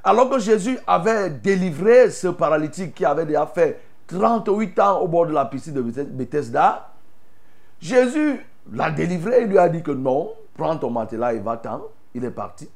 alors 0.05 0.31
que 0.31 0.39
Jésus 0.39 0.79
avait 0.87 1.31
délivré 1.31 2.11
ce 2.11 2.29
paralytique 2.29 2.95
qui 2.95 3.05
avait 3.05 3.27
déjà 3.27 3.47
fait 3.47 3.81
38 4.07 4.79
ans 4.81 5.01
au 5.01 5.09
bord 5.09 5.27
de 5.27 5.33
la 5.33 5.45
piscine 5.45 5.75
de 5.75 5.83
Bethesda, 5.83 6.93
Jésus 7.81 8.41
l'a 8.73 8.91
délivré, 8.91 9.43
il 9.43 9.49
lui 9.49 9.59
a 9.59 9.69
dit 9.69 9.83
que 9.83 9.91
non, 9.91 10.33
prends 10.57 10.77
ton 10.79 10.91
matelas 10.91 11.35
et 11.35 11.39
va-t'en. 11.39 11.83
Il 12.15 12.25
est 12.25 12.31
parti. 12.31 12.69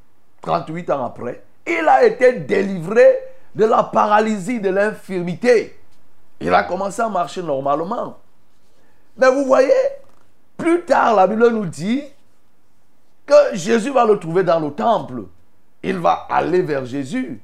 38 0.42 0.90
ans 0.90 1.06
après, 1.06 1.42
il 1.66 1.86
a 1.88 2.04
été 2.04 2.40
délivré 2.40 3.18
de 3.54 3.64
la 3.64 3.82
paralysie, 3.82 4.60
de 4.60 4.68
l'infirmité. 4.68 5.78
Il 6.40 6.52
a 6.52 6.64
commencé 6.64 7.00
à 7.00 7.08
marcher 7.08 7.42
normalement. 7.42 8.18
Mais 9.16 9.30
vous 9.30 9.44
voyez, 9.44 9.72
plus 10.66 10.82
tard, 10.82 11.14
la 11.14 11.28
Bible 11.28 11.48
nous 11.50 11.66
dit 11.66 12.02
que 13.24 13.54
Jésus 13.54 13.92
va 13.92 14.04
le 14.04 14.18
trouver 14.18 14.42
dans 14.42 14.58
le 14.58 14.72
temple. 14.72 15.22
Il 15.80 15.98
va 15.98 16.26
aller 16.28 16.60
vers 16.60 16.84
Jésus. 16.84 17.40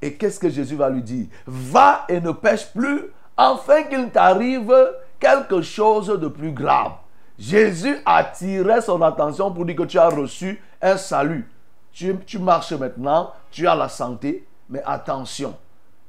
Et 0.00 0.14
qu'est-ce 0.14 0.40
que 0.40 0.48
Jésus 0.48 0.74
va 0.74 0.88
lui 0.88 1.02
dire? 1.02 1.26
Va 1.46 2.06
et 2.08 2.18
ne 2.18 2.32
pêche 2.32 2.72
plus, 2.72 3.02
afin 3.36 3.82
qu'il 3.82 4.08
t'arrive 4.08 4.74
quelque 5.20 5.60
chose 5.60 6.06
de 6.06 6.28
plus 6.28 6.52
grave. 6.52 6.92
Jésus 7.38 7.98
attirait 8.06 8.80
son 8.80 9.02
attention 9.02 9.52
pour 9.52 9.66
dire 9.66 9.76
que 9.76 9.82
tu 9.82 9.98
as 9.98 10.08
reçu 10.08 10.58
un 10.80 10.96
salut. 10.96 11.46
Tu, 11.92 12.16
tu 12.24 12.38
marches 12.38 12.72
maintenant, 12.72 13.34
tu 13.50 13.68
as 13.68 13.74
la 13.74 13.90
santé, 13.90 14.46
mais 14.70 14.82
attention, 14.86 15.54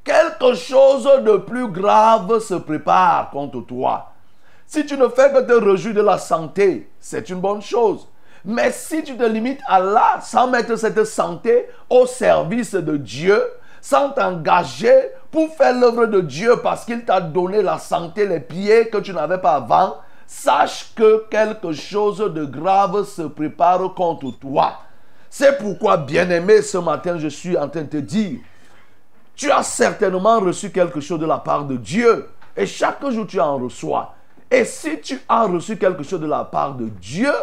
quelque 0.01 0.53
chose 0.53 1.09
de 1.25 1.35
plus 1.35 1.67
grave 1.67 2.39
se 2.39 2.53
prépare 2.53 3.31
contre 3.31 3.59
toi. 3.59 4.12
Si 4.67 4.85
tu 4.85 4.97
ne 4.97 5.07
fais 5.07 5.31
que 5.31 5.41
te 5.41 5.53
réjouir 5.53 5.93
de 5.93 6.01
la 6.01 6.17
santé, 6.17 6.89
c'est 6.99 7.29
une 7.29 7.39
bonne 7.39 7.61
chose. 7.61 8.07
Mais 8.45 8.71
si 8.71 9.03
tu 9.03 9.15
te 9.15 9.23
limites 9.23 9.61
à 9.67 9.79
là, 9.79 10.19
sans 10.21 10.47
mettre 10.47 10.75
cette 10.75 11.05
santé 11.05 11.67
au 11.89 12.05
service 12.05 12.73
de 12.73 12.97
Dieu, 12.97 13.41
sans 13.81 14.11
t'engager 14.11 15.09
pour 15.31 15.53
faire 15.55 15.73
l'œuvre 15.73 16.05
de 16.05 16.21
Dieu 16.21 16.57
parce 16.61 16.85
qu'il 16.85 17.03
t'a 17.05 17.21
donné 17.21 17.61
la 17.61 17.77
santé, 17.77 18.25
les 18.25 18.39
pieds 18.39 18.89
que 18.89 18.97
tu 18.97 19.13
n'avais 19.13 19.37
pas 19.37 19.55
avant, 19.55 19.97
sache 20.25 20.93
que 20.95 21.25
quelque 21.29 21.71
chose 21.73 22.19
de 22.19 22.45
grave 22.45 23.05
se 23.05 23.23
prépare 23.23 23.93
contre 23.93 24.31
toi. 24.39 24.79
C'est 25.29 25.57
pourquoi, 25.57 25.97
bien-aimé, 25.97 26.61
ce 26.61 26.77
matin, 26.77 27.17
je 27.17 27.27
suis 27.27 27.57
en 27.57 27.67
train 27.67 27.81
de 27.81 27.87
te 27.87 27.97
dire, 27.97 28.39
tu 29.35 29.51
as 29.51 29.63
certainement 29.63 30.39
reçu 30.39 30.69
quelque 30.71 30.99
chose 30.99 31.19
de 31.19 31.25
la 31.25 31.39
part 31.39 31.65
de 31.65 31.75
Dieu. 31.75 32.29
Et 32.55 32.65
chaque 32.65 33.03
jour, 33.09 33.25
tu 33.25 33.39
en 33.39 33.57
reçois. 33.57 34.13
Et 34.53 34.65
si 34.65 34.99
tu 35.01 35.19
as 35.27 35.45
reçu 35.45 35.77
quelque 35.77 36.03
chose 36.03 36.21
de 36.21 36.27
la 36.27 36.43
part 36.43 36.75
de 36.75 36.85
Dieu, 36.87 37.33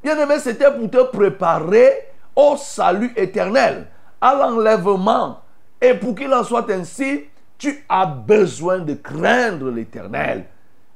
bien 0.00 0.16
aimé, 0.16 0.36
c'était 0.38 0.70
pour 0.70 0.88
te 0.88 1.02
préparer 1.10 2.06
au 2.36 2.56
salut 2.56 3.12
éternel, 3.16 3.88
à 4.20 4.32
l'enlèvement. 4.32 5.40
Et 5.82 5.94
pour 5.94 6.14
qu'il 6.14 6.32
en 6.32 6.44
soit 6.44 6.70
ainsi, 6.70 7.24
tu 7.58 7.84
as 7.88 8.06
besoin 8.06 8.78
de 8.78 8.94
craindre 8.94 9.72
l'éternel. 9.72 10.44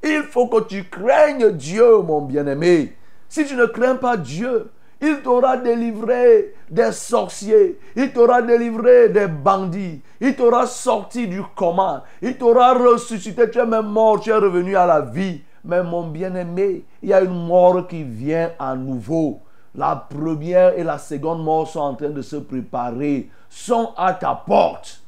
Il 0.05 0.23
faut 0.23 0.47
que 0.47 0.63
tu 0.69 0.85
craignes 0.85 1.51
Dieu, 1.51 1.99
mon 1.99 2.21
bien-aimé. 2.21 2.97
Si 3.29 3.45
tu 3.45 3.57
ne 3.57 3.67
crains 3.67 3.97
pas 3.97 4.17
Dieu, 4.17 4.71
Il 5.01 5.23
t'aura 5.23 5.57
délivré 5.57 6.55
des 6.71 6.93
sorciers. 6.93 7.79
Il 7.97 8.13
t'aura 8.13 8.43
délivré 8.43 9.09
des 9.09 9.27
bandits. 9.27 10.03
Il 10.21 10.37
t'aura 10.37 10.67
sorti 10.67 11.27
du 11.27 11.43
coma. 11.57 12.05
Il 12.21 12.37
t'aura 12.37 12.75
ressuscité. 12.75 13.51
Tu 13.51 13.59
es 13.59 13.67
même 13.67 13.87
mort. 13.87 14.21
Tu 14.21 14.31
es 14.31 14.35
revenu 14.35 14.77
à 14.77 14.87
la 14.87 15.01
vie. 15.01 15.41
Mais 15.65 15.83
mon 15.83 16.07
bien-aimé, 16.09 16.85
il 17.03 17.09
y 17.09 17.13
a 17.13 17.21
une 17.21 17.47
mort 17.47 17.87
qui 17.87 18.03
vient 18.03 18.53
à 18.59 18.75
nouveau. 18.75 19.41
La 19.75 19.95
première 19.95 20.77
et 20.79 20.83
la 20.83 20.99
seconde 20.99 21.45
mort 21.45 21.69
sont 21.69 21.81
en 21.81 21.95
train 21.95 22.09
de 22.11 22.23
se 22.23 22.37
préparer, 22.37 23.29
sont 23.49 23.91
à 23.97 24.15
ta 24.15 24.35
porte. 24.35 25.03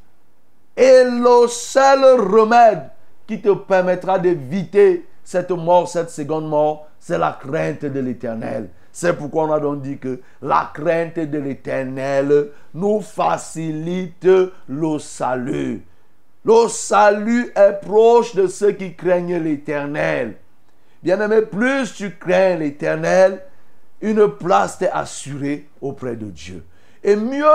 Et 0.76 1.04
le 1.04 1.48
seul 1.48 2.20
remède 2.20 2.90
qui 3.26 3.40
te 3.40 3.52
permettra 3.54 4.18
d'éviter 4.18 5.06
cette 5.24 5.50
mort, 5.50 5.88
cette 5.88 6.10
seconde 6.10 6.48
mort, 6.48 6.86
c'est 6.98 7.18
la 7.18 7.36
crainte 7.40 7.84
de 7.84 8.00
l'éternel. 8.00 8.68
C'est 8.92 9.16
pourquoi 9.16 9.44
on 9.44 9.52
a 9.52 9.60
donc 9.60 9.80
dit 9.80 9.98
que 9.98 10.20
la 10.42 10.70
crainte 10.72 11.18
de 11.18 11.38
l'éternel 11.38 12.50
nous 12.74 13.00
facilite 13.00 14.28
le 14.68 14.98
salut. 14.98 15.82
Le 16.44 16.68
salut 16.68 17.50
est 17.56 17.80
proche 17.80 18.34
de 18.34 18.46
ceux 18.46 18.72
qui 18.72 18.94
craignent 18.94 19.38
l'éternel. 19.38 20.36
Bien-aimé, 21.02 21.42
plus 21.42 21.94
tu 21.94 22.16
crains 22.16 22.56
l'éternel, 22.56 23.42
une 24.02 24.28
place 24.28 24.78
t'est 24.78 24.90
assurée 24.90 25.68
auprès 25.80 26.16
de 26.16 26.26
Dieu. 26.26 26.64
Et 27.02 27.16
mieux 27.16 27.46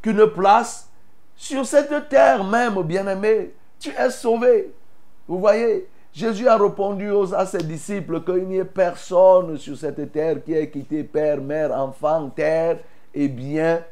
qu'une 0.00 0.26
place, 0.28 0.88
sur 1.36 1.66
cette 1.66 2.08
terre 2.08 2.44
même, 2.44 2.80
bien-aimé, 2.82 3.54
tu 3.78 3.90
es 3.90 4.10
sauvé. 4.10 4.72
Vous 5.26 5.38
voyez, 5.38 5.88
Jésus 6.12 6.46
a 6.46 6.58
répondu 6.58 7.10
à 7.34 7.46
ses 7.46 7.62
disciples 7.62 8.22
qu'il 8.22 8.46
n'y 8.46 8.58
ait 8.58 8.64
personne 8.64 9.56
sur 9.56 9.76
cette 9.76 10.12
terre 10.12 10.44
qui 10.44 10.52
ait 10.52 10.68
quitté 10.68 11.04
père, 11.04 11.40
mère, 11.40 11.72
enfant, 11.72 12.28
terre 12.28 12.78
et 13.14 13.28
bien 13.28 13.82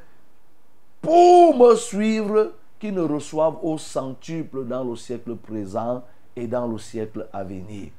pour 1.00 1.56
me 1.56 1.76
suivre, 1.76 2.52
qui 2.78 2.92
ne 2.92 3.02
reçoive 3.02 3.56
au 3.62 3.78
centuple 3.78 4.64
dans 4.64 4.84
le 4.84 4.96
siècle 4.96 5.36
présent 5.36 6.02
et 6.34 6.46
dans 6.46 6.66
le 6.66 6.78
siècle 6.78 7.28
à 7.32 7.44
venir. 7.44 7.90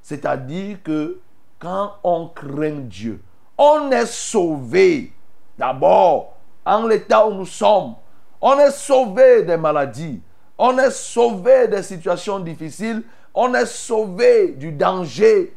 C'est-à-dire 0.00 0.82
que 0.82 1.18
quand 1.58 1.94
on 2.04 2.28
craint 2.28 2.82
Dieu, 2.82 3.20
on 3.56 3.90
est 3.90 4.06
sauvé 4.06 5.12
d'abord 5.58 6.36
en 6.64 6.86
l'état 6.86 7.26
où 7.26 7.34
nous 7.34 7.46
sommes. 7.46 7.94
On 8.40 8.58
est 8.58 8.70
sauvé 8.70 9.42
des 9.42 9.56
maladies. 9.56 10.20
On 10.56 10.78
est 10.78 10.92
sauvé 10.92 11.66
des 11.66 11.82
situations 11.82 12.38
difficiles. 12.38 13.02
On 13.40 13.54
est 13.54 13.66
sauvé 13.66 14.48
du 14.48 14.72
danger. 14.72 15.54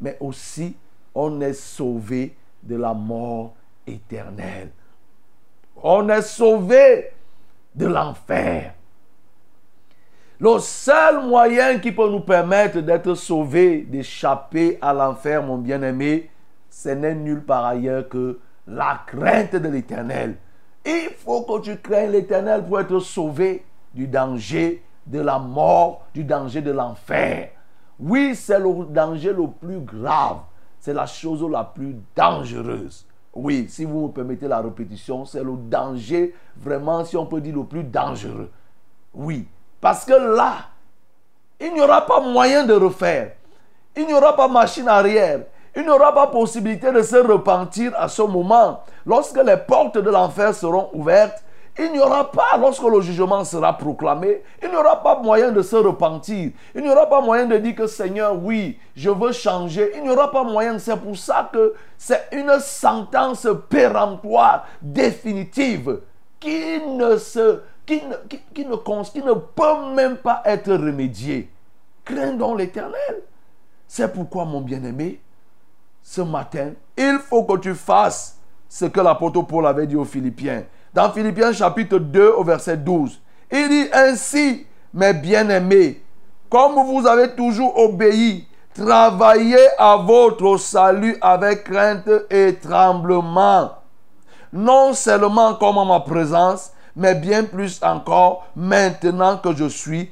Mais 0.00 0.16
aussi, 0.20 0.76
on 1.12 1.40
est 1.40 1.54
sauvé 1.54 2.36
de 2.62 2.76
la 2.76 2.94
mort 2.94 3.52
éternelle. 3.84 4.70
On 5.82 6.08
est 6.08 6.22
sauvé 6.22 7.10
de 7.74 7.86
l'enfer. 7.86 8.74
Le 10.38 10.58
seul 10.60 11.26
moyen 11.26 11.80
qui 11.80 11.90
peut 11.90 12.08
nous 12.08 12.20
permettre 12.20 12.78
d'être 12.78 13.14
sauvés, 13.16 13.78
d'échapper 13.78 14.78
à 14.80 14.92
l'enfer, 14.92 15.42
mon 15.42 15.58
bien-aimé, 15.58 16.30
ce 16.70 16.90
n'est 16.90 17.16
nulle 17.16 17.42
part 17.42 17.64
ailleurs 17.64 18.08
que 18.08 18.38
la 18.68 19.02
crainte 19.04 19.56
de 19.56 19.68
l'éternel. 19.68 20.36
Il 20.84 21.10
faut 21.18 21.42
que 21.42 21.60
tu 21.60 21.76
craignes 21.78 22.12
l'éternel 22.12 22.64
pour 22.64 22.78
être 22.78 23.00
sauvé 23.00 23.64
du 23.92 24.06
danger 24.06 24.84
de 25.06 25.20
la 25.20 25.38
mort, 25.38 26.02
du 26.12 26.24
danger 26.24 26.60
de 26.60 26.72
l'enfer. 26.72 27.50
Oui, 27.98 28.34
c'est 28.34 28.58
le 28.58 28.84
danger 28.86 29.32
le 29.32 29.46
plus 29.48 29.80
grave. 29.80 30.38
C'est 30.80 30.92
la 30.92 31.06
chose 31.06 31.42
la 31.50 31.64
plus 31.64 31.96
dangereuse. 32.14 33.06
Oui, 33.34 33.66
si 33.68 33.84
vous 33.84 34.06
me 34.06 34.12
permettez 34.12 34.48
la 34.48 34.60
répétition, 34.60 35.24
c'est 35.24 35.42
le 35.42 35.52
danger, 35.56 36.34
vraiment, 36.56 37.04
si 37.04 37.16
on 37.16 37.26
peut 37.26 37.40
dire, 37.40 37.54
le 37.56 37.64
plus 37.64 37.84
dangereux. 37.84 38.50
Oui, 39.14 39.46
parce 39.80 40.04
que 40.04 40.12
là, 40.12 40.54
il 41.60 41.72
n'y 41.72 41.80
aura 41.80 42.04
pas 42.04 42.20
moyen 42.20 42.64
de 42.64 42.74
refaire. 42.74 43.32
Il 43.96 44.06
n'y 44.06 44.14
aura 44.14 44.36
pas 44.36 44.48
machine 44.48 44.88
arrière. 44.88 45.40
Il 45.74 45.82
n'y 45.82 45.88
aura 45.88 46.14
pas 46.14 46.26
possibilité 46.28 46.90
de 46.90 47.02
se 47.02 47.16
repentir 47.16 47.92
à 47.96 48.08
ce 48.08 48.22
moment. 48.22 48.80
Lorsque 49.04 49.42
les 49.42 49.56
portes 49.56 49.98
de 49.98 50.10
l'enfer 50.10 50.54
seront 50.54 50.88
ouvertes, 50.94 51.42
il 51.78 51.92
n'y 51.92 51.98
aura 51.98 52.30
pas, 52.30 52.56
lorsque 52.58 52.82
le 52.82 53.00
jugement 53.00 53.44
sera 53.44 53.76
proclamé, 53.76 54.42
il 54.62 54.70
n'y 54.70 54.76
aura 54.76 55.02
pas 55.02 55.20
moyen 55.20 55.52
de 55.52 55.60
se 55.60 55.76
repentir. 55.76 56.52
Il 56.74 56.82
n'y 56.82 56.88
aura 56.88 57.06
pas 57.06 57.20
moyen 57.20 57.44
de 57.46 57.58
dire 57.58 57.74
que 57.74 57.86
Seigneur, 57.86 58.34
oui, 58.42 58.78
je 58.94 59.10
veux 59.10 59.32
changer. 59.32 59.92
Il 59.96 60.02
n'y 60.02 60.10
aura 60.10 60.30
pas 60.30 60.42
moyen. 60.42 60.78
C'est 60.78 60.96
pour 60.96 61.16
ça 61.16 61.50
que 61.52 61.74
c'est 61.98 62.28
une 62.32 62.58
sentence 62.60 63.46
péremptoire, 63.68 64.66
définitive, 64.80 66.00
qui 66.40 66.80
ne, 66.86 67.18
se, 67.18 67.60
qui 67.84 68.02
ne, 68.02 68.16
qui, 68.28 68.40
qui 68.54 68.64
ne 68.64 69.34
peut 69.34 69.94
même 69.94 70.16
pas 70.16 70.42
être 70.46 70.72
remédiée. 70.72 71.50
Crains 72.04 72.32
donc 72.32 72.58
l'éternel. 72.58 73.22
C'est 73.86 74.12
pourquoi, 74.12 74.44
mon 74.44 74.60
bien-aimé, 74.62 75.20
ce 76.02 76.22
matin, 76.22 76.72
il 76.96 77.18
faut 77.18 77.44
que 77.44 77.58
tu 77.58 77.74
fasses 77.74 78.38
ce 78.68 78.86
que 78.86 79.00
l'apôtre 79.00 79.42
Paul 79.42 79.66
avait 79.66 79.86
dit 79.86 79.96
aux 79.96 80.04
Philippiens. 80.04 80.64
Dans 80.96 81.12
Philippiens 81.12 81.52
chapitre 81.52 81.98
2 81.98 82.32
au 82.38 82.42
verset 82.42 82.78
12, 82.78 83.20
il 83.52 83.68
dit 83.68 83.86
ainsi, 83.92 84.66
mes 84.94 85.12
bien-aimés, 85.12 86.02
comme 86.48 86.72
vous 86.86 87.06
avez 87.06 87.34
toujours 87.34 87.78
obéi, 87.78 88.48
travaillez 88.72 89.68
à 89.76 89.98
votre 89.98 90.56
salut 90.56 91.18
avec 91.20 91.64
crainte 91.64 92.08
et 92.30 92.54
tremblement. 92.54 93.72
Non 94.50 94.94
seulement 94.94 95.56
comme 95.56 95.76
en 95.76 95.84
ma 95.84 96.00
présence, 96.00 96.72
mais 96.96 97.14
bien 97.14 97.44
plus 97.44 97.78
encore 97.82 98.46
maintenant 98.56 99.36
que 99.36 99.54
je 99.54 99.68
suis 99.68 100.10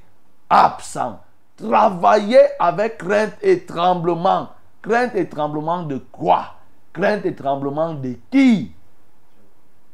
absent. 0.50 1.18
Travaillez 1.56 2.42
avec 2.58 2.98
crainte 2.98 3.36
et 3.40 3.64
tremblement. 3.64 4.50
Crainte 4.82 5.14
et 5.14 5.30
tremblement 5.30 5.82
de 5.84 5.96
quoi? 6.12 6.56
Crainte 6.92 7.24
et 7.24 7.34
tremblement 7.34 7.94
de 7.94 8.18
qui? 8.30 8.74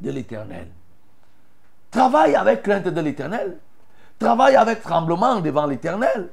De 0.00 0.10
l'éternel. 0.10 0.66
Travaille 1.90 2.36
avec 2.36 2.62
crainte 2.62 2.88
de 2.88 3.00
l'éternel. 3.00 3.58
Travaille 4.18 4.56
avec 4.56 4.82
tremblement 4.82 5.40
devant 5.40 5.66
l'éternel. 5.66 6.28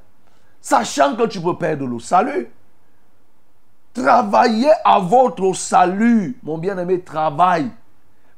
Sachant 0.62 1.16
que 1.16 1.28
tu 1.28 1.42
peux 1.42 1.58
perdre 1.58 1.88
le 1.88 2.00
salut. 2.00 2.50
Travaillez 3.94 4.72
à 4.84 5.00
votre 5.00 5.54
salut. 5.54 6.38
Mon 6.44 6.58
bien-aimé, 6.58 7.02
travaille. 7.02 7.72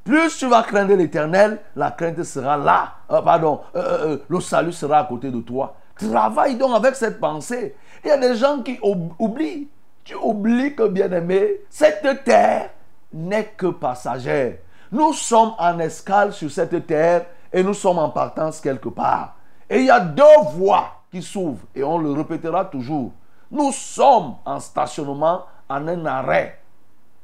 Plus 0.03 0.37
tu 0.37 0.47
vas 0.47 0.63
craindre 0.63 0.95
l'éternel, 0.95 1.59
la 1.75 1.91
crainte 1.91 2.23
sera 2.23 2.57
là. 2.57 2.93
Euh, 3.11 3.21
pardon, 3.21 3.61
euh, 3.75 4.13
euh, 4.13 4.17
le 4.27 4.39
salut 4.39 4.71
sera 4.71 4.99
à 4.99 5.03
côté 5.03 5.29
de 5.29 5.41
toi. 5.41 5.75
Travaille 5.95 6.55
donc 6.55 6.75
avec 6.75 6.95
cette 6.95 7.19
pensée. 7.19 7.75
Il 8.03 8.07
y 8.07 8.11
a 8.11 8.17
des 8.17 8.35
gens 8.35 8.61
qui 8.61 8.79
oublient 8.81 9.67
tu 10.09 10.15
oublies 10.15 10.73
que, 10.73 10.87
bien-aimé, 10.87 11.61
cette 11.69 12.23
terre 12.23 12.71
n'est 13.13 13.53
que 13.55 13.67
passagère. 13.67 14.55
Nous 14.91 15.13
sommes 15.13 15.53
en 15.57 15.77
escale 15.79 16.33
sur 16.33 16.49
cette 16.49 16.87
terre 16.87 17.25
et 17.53 17.63
nous 17.63 17.73
sommes 17.73 17.99
en 17.99 18.09
partance 18.09 18.59
quelque 18.59 18.89
part. 18.89 19.35
Et 19.69 19.79
il 19.79 19.85
y 19.85 19.91
a 19.91 19.99
deux 19.99 20.23
voies 20.53 20.89
qui 21.11 21.21
s'ouvrent 21.21 21.65
et 21.75 21.83
on 21.83 21.97
le 21.97 22.11
répétera 22.11 22.65
toujours. 22.65 23.11
Nous 23.51 23.71
sommes 23.71 24.35
en 24.45 24.59
stationnement, 24.59 25.45
en 25.67 25.87
un 25.87 26.05
arrêt 26.05 26.59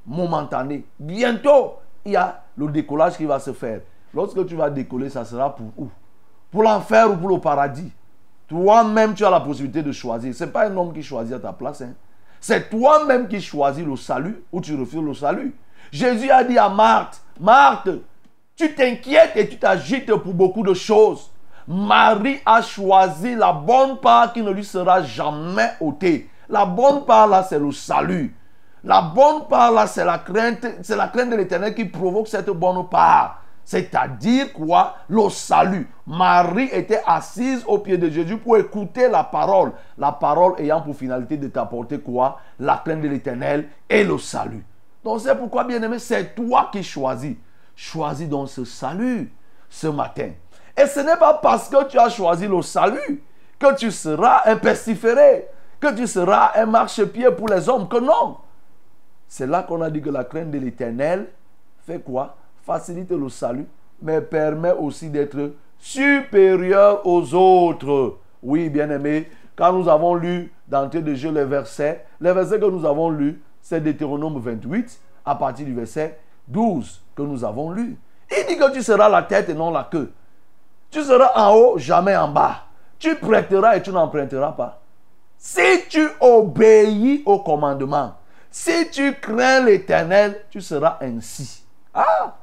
momentané. 0.06 0.86
Bientôt, 1.00 1.76
il 2.04 2.12
y 2.12 2.16
a 2.16 2.44
le 2.56 2.68
décollage 2.68 3.18
qui 3.18 3.26
va 3.26 3.40
se 3.40 3.54
faire. 3.54 3.82
Lorsque 4.14 4.46
tu 4.46 4.56
vas 4.56 4.70
décoller, 4.70 5.10
ça 5.10 5.26
sera 5.26 5.56
pour 5.56 5.68
où? 5.78 5.90
Pour 6.52 6.64
l'enfer 6.64 7.12
ou 7.12 7.18
pour 7.18 7.30
le 7.30 7.40
paradis? 7.40 7.92
Toi-même, 8.48 9.16
tu 9.16 9.26
as 9.26 9.30
la 9.30 9.40
possibilité 9.40 9.82
de 9.82 9.92
choisir. 9.92 10.34
Ce 10.34 10.44
n'est 10.44 10.52
pas 10.52 10.68
un 10.68 10.78
homme 10.78 10.94
qui 10.94 11.02
choisit 11.02 11.34
à 11.34 11.40
ta 11.40 11.52
place. 11.52 11.82
Hein. 11.82 11.94
C'est 12.40 12.70
toi-même 12.70 13.28
qui 13.28 13.42
choisis 13.42 13.84
le 13.84 13.96
salut 13.96 14.44
ou 14.52 14.62
tu 14.62 14.76
refuses 14.76 15.02
le 15.02 15.14
salut. 15.16 15.56
Jésus 15.92 16.32
a 16.32 16.44
dit 16.44 16.58
à 16.58 16.70
Marthe, 16.70 17.22
Marthe, 17.40 17.90
tu 18.56 18.74
t'inquiètes 18.74 19.36
et 19.36 19.50
tu 19.50 19.58
t'agites 19.58 20.14
pour 20.16 20.34
beaucoup 20.34 20.64
de 20.64 20.74
choses. 20.74 21.32
Marie 21.68 22.40
a 22.46 22.62
choisi 22.62 23.36
la 23.36 23.52
bonne 23.52 23.98
part 23.98 24.32
qui 24.32 24.42
ne 24.42 24.52
lui 24.52 24.64
sera 24.64 25.02
jamais 25.02 25.72
ôtée. 25.80 26.30
La 26.48 26.66
bonne 26.66 27.06
part 27.06 27.28
là, 27.28 27.44
c'est 27.44 27.60
le 27.60 27.72
salut. 27.72 28.36
La 28.84 29.02
bonne 29.02 29.48
part 29.50 29.72
là, 29.72 29.88
c'est 29.88 30.06
la 30.06 30.20
crainte, 30.20 30.66
c'est 30.84 30.96
la 30.96 31.08
crainte 31.08 31.32
de 31.32 31.36
l'éternel 31.36 31.74
qui 31.74 31.86
provoque 31.86 32.28
cette 32.28 32.52
bonne 32.52 32.88
part. 32.88 33.42
C'est-à-dire 33.64 34.54
quoi? 34.54 34.96
Le 35.10 35.28
salut. 35.30 35.90
Marie 36.06 36.70
était 36.72 37.02
assise 37.08 37.64
au 37.66 37.80
pied 37.80 37.98
de 37.98 38.12
Jésus 38.12 38.38
pour 38.38 38.58
écouter 38.58 39.10
la 39.10 39.24
parole. 39.24 39.72
La 39.98 40.12
parole 40.12 40.54
ayant 40.60 40.82
pour 40.82 40.96
finalité 40.96 41.36
de 41.36 41.48
t'apporter 41.48 41.98
quoi? 42.00 42.40
La 42.60 42.80
crainte 42.86 43.02
de 43.02 43.08
l'éternel 43.08 43.70
et 43.90 44.04
le 44.04 44.20
salut. 44.20 44.64
Donc 45.06 45.22
c'est 45.22 45.36
pourquoi, 45.36 45.64
bien 45.64 45.82
aimé, 45.84 46.00
c'est 46.00 46.34
toi 46.34 46.70
qui 46.72 46.82
choisis. 46.82 47.36
Choisis 47.76 48.28
donc 48.28 48.50
ce 48.50 48.66
salut 48.66 49.32
ce 49.70 49.86
matin. 49.86 50.32
Et 50.76 50.88
ce 50.88 51.00
n'est 51.00 51.18
pas 51.18 51.36
parce 51.36 51.70
que 51.70 51.88
tu 51.88 52.00
as 52.00 52.10
choisi 52.10 52.48
le 52.48 52.60
salut 52.64 53.22
que 53.60 53.76
tu 53.76 53.92
seras 53.92 54.42
un 54.46 54.56
pestiféré, 54.56 55.48
que 55.80 55.94
tu 55.94 56.08
seras 56.08 56.54
un 56.56 56.66
marchepied 56.66 57.30
pour 57.30 57.48
les 57.50 57.70
hommes, 57.70 57.88
que 57.88 58.00
non. 58.00 58.38
C'est 59.28 59.46
là 59.46 59.62
qu'on 59.62 59.82
a 59.82 59.92
dit 59.92 60.02
que 60.02 60.10
la 60.10 60.24
crainte 60.24 60.50
de 60.50 60.58
l'éternel 60.58 61.28
fait 61.86 62.00
quoi? 62.00 62.36
Facilite 62.66 63.12
le 63.12 63.30
salut, 63.30 63.68
mais 64.02 64.22
permet 64.22 64.72
aussi 64.72 65.12
d'être 65.12 65.52
supérieur 65.78 67.06
aux 67.06 67.32
autres. 67.36 68.18
Oui, 68.42 68.70
bien 68.70 68.90
aimé, 68.90 69.30
quand 69.56 69.72
nous 69.72 69.88
avons 69.88 70.16
lu 70.16 70.52
d'entrée 70.68 71.04
de 71.04 71.14
jeu 71.14 71.32
les 71.32 71.46
versets, 71.46 72.06
les 72.20 72.34
versets 72.34 72.60
que 72.60 72.66
nous 72.66 72.86
avons 72.86 73.12
lus, 73.12 73.40
c'est 73.66 73.82
Deutéronome 73.82 74.38
28, 74.40 75.00
à 75.26 75.34
partir 75.34 75.66
du 75.66 75.74
verset 75.74 76.20
12 76.48 77.02
que 77.16 77.24
nous 77.24 77.44
avons 77.44 77.72
lu. 77.72 77.98
Il 78.30 78.46
dit 78.48 78.58
que 78.58 78.72
tu 78.72 78.84
seras 78.84 79.10
la 79.10 79.24
tête 79.24 79.50
et 79.50 79.56
non 79.56 79.72
la 79.72 79.88
queue. 79.92 80.14
Tu 80.92 81.02
seras 81.02 81.32
en 81.36 81.56
haut, 81.56 81.78
jamais 81.80 82.16
en 82.16 82.28
bas. 82.28 82.66
Tu 83.00 83.16
prêteras 83.16 83.76
et 83.76 83.82
tu 83.82 83.90
n'emprunteras 83.90 84.52
pas. 84.52 84.82
Si 85.40 85.88
tu 85.90 86.08
obéis 86.20 87.24
au 87.26 87.40
commandement, 87.40 88.14
si 88.52 88.88
tu 88.92 89.16
crains 89.16 89.66
l'éternel, 89.66 90.44
tu 90.52 90.62
seras 90.62 91.00
ainsi. 91.02 91.64
Ah, 91.92 92.36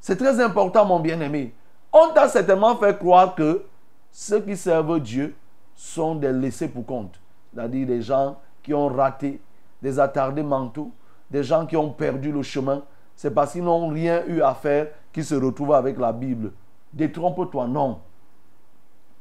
c'est 0.00 0.16
très 0.16 0.40
important, 0.40 0.84
mon 0.84 0.98
bien-aimé. 0.98 1.54
On 1.92 2.08
t'a 2.08 2.28
certainement 2.28 2.74
fait 2.76 2.98
croire 2.98 3.36
que 3.36 3.64
ceux 4.10 4.40
qui 4.40 4.56
servent 4.56 4.98
Dieu 4.98 5.36
sont 5.76 6.16
des 6.16 6.32
laissés 6.32 6.66
pour 6.66 6.84
compte. 6.84 7.20
C'est-à-dire 7.54 7.86
des 7.86 8.02
gens 8.02 8.36
qui 8.64 8.74
ont 8.74 8.88
raté, 8.88 9.40
des 9.86 10.00
attardés 10.00 10.42
mentaux, 10.42 10.90
des 11.30 11.44
gens 11.44 11.64
qui 11.64 11.76
ont 11.76 11.90
perdu 11.90 12.32
le 12.32 12.42
chemin. 12.42 12.82
C'est 13.14 13.30
parce 13.30 13.52
qu'ils 13.52 13.62
n'ont 13.62 13.86
rien 13.86 14.24
eu 14.26 14.42
à 14.42 14.52
faire 14.52 14.88
qu'ils 15.12 15.24
se 15.24 15.36
retrouvent 15.36 15.74
avec 15.74 15.96
la 15.96 16.12
Bible. 16.12 16.50
Détrompe-toi, 16.92 17.68
non. 17.68 18.00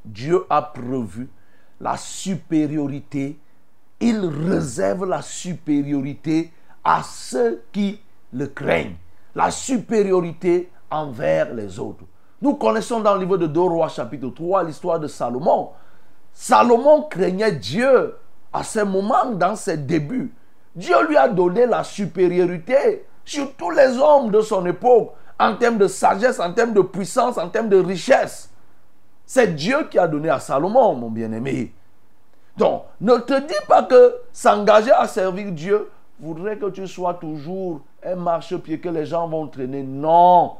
Dieu 0.03 0.43
a 0.49 0.63
prévu 0.63 1.29
la 1.79 1.97
supériorité. 1.97 3.37
Il 3.99 4.25
réserve 4.25 5.07
la 5.07 5.21
supériorité 5.21 6.51
à 6.83 7.03
ceux 7.03 7.61
qui 7.71 7.99
le 8.33 8.47
craignent. 8.47 8.95
La 9.35 9.51
supériorité 9.51 10.71
envers 10.89 11.53
les 11.53 11.77
autres. 11.77 12.05
Nous 12.41 12.55
connaissons 12.55 13.01
dans 13.01 13.13
le 13.13 13.19
livre 13.19 13.37
de 13.37 13.45
2 13.45 13.59
Rois 13.59 13.89
chapitre 13.89 14.29
3 14.29 14.63
l'histoire 14.63 14.99
de 14.99 15.07
Salomon. 15.07 15.69
Salomon 16.33 17.03
craignait 17.03 17.51
Dieu 17.51 18.15
à 18.51 18.63
ce 18.63 18.79
moment, 18.79 19.29
dans 19.33 19.55
ses 19.55 19.77
débuts. 19.77 20.33
Dieu 20.75 21.07
lui 21.07 21.17
a 21.17 21.27
donné 21.27 21.65
la 21.65 21.83
supériorité 21.83 23.05
sur 23.23 23.55
tous 23.55 23.71
les 23.71 23.97
hommes 23.97 24.29
de 24.29 24.41
son 24.41 24.65
époque 24.65 25.13
en 25.39 25.55
termes 25.55 25.77
de 25.77 25.87
sagesse, 25.87 26.39
en 26.39 26.53
termes 26.53 26.73
de 26.73 26.81
puissance, 26.81 27.37
en 27.37 27.49
termes 27.49 27.69
de 27.69 27.77
richesse. 27.77 28.49
C'est 29.25 29.55
Dieu 29.55 29.87
qui 29.89 29.97
a 29.97 30.07
donné 30.07 30.29
à 30.29 30.39
Salomon, 30.39 30.95
mon 30.95 31.09
bien-aimé. 31.09 31.73
Donc, 32.57 32.83
ne 33.01 33.15
te 33.17 33.39
dis 33.39 33.65
pas 33.67 33.83
que 33.83 34.15
s'engager 34.31 34.91
à 34.91 35.07
servir 35.07 35.51
Dieu 35.51 35.89
voudrait 36.19 36.57
que 36.57 36.69
tu 36.69 36.87
sois 36.87 37.15
toujours 37.15 37.81
un 38.05 38.15
marchepied 38.15 38.79
que 38.79 38.89
les 38.89 39.05
gens 39.05 39.27
vont 39.27 39.47
traîner. 39.47 39.83
Non. 39.83 40.53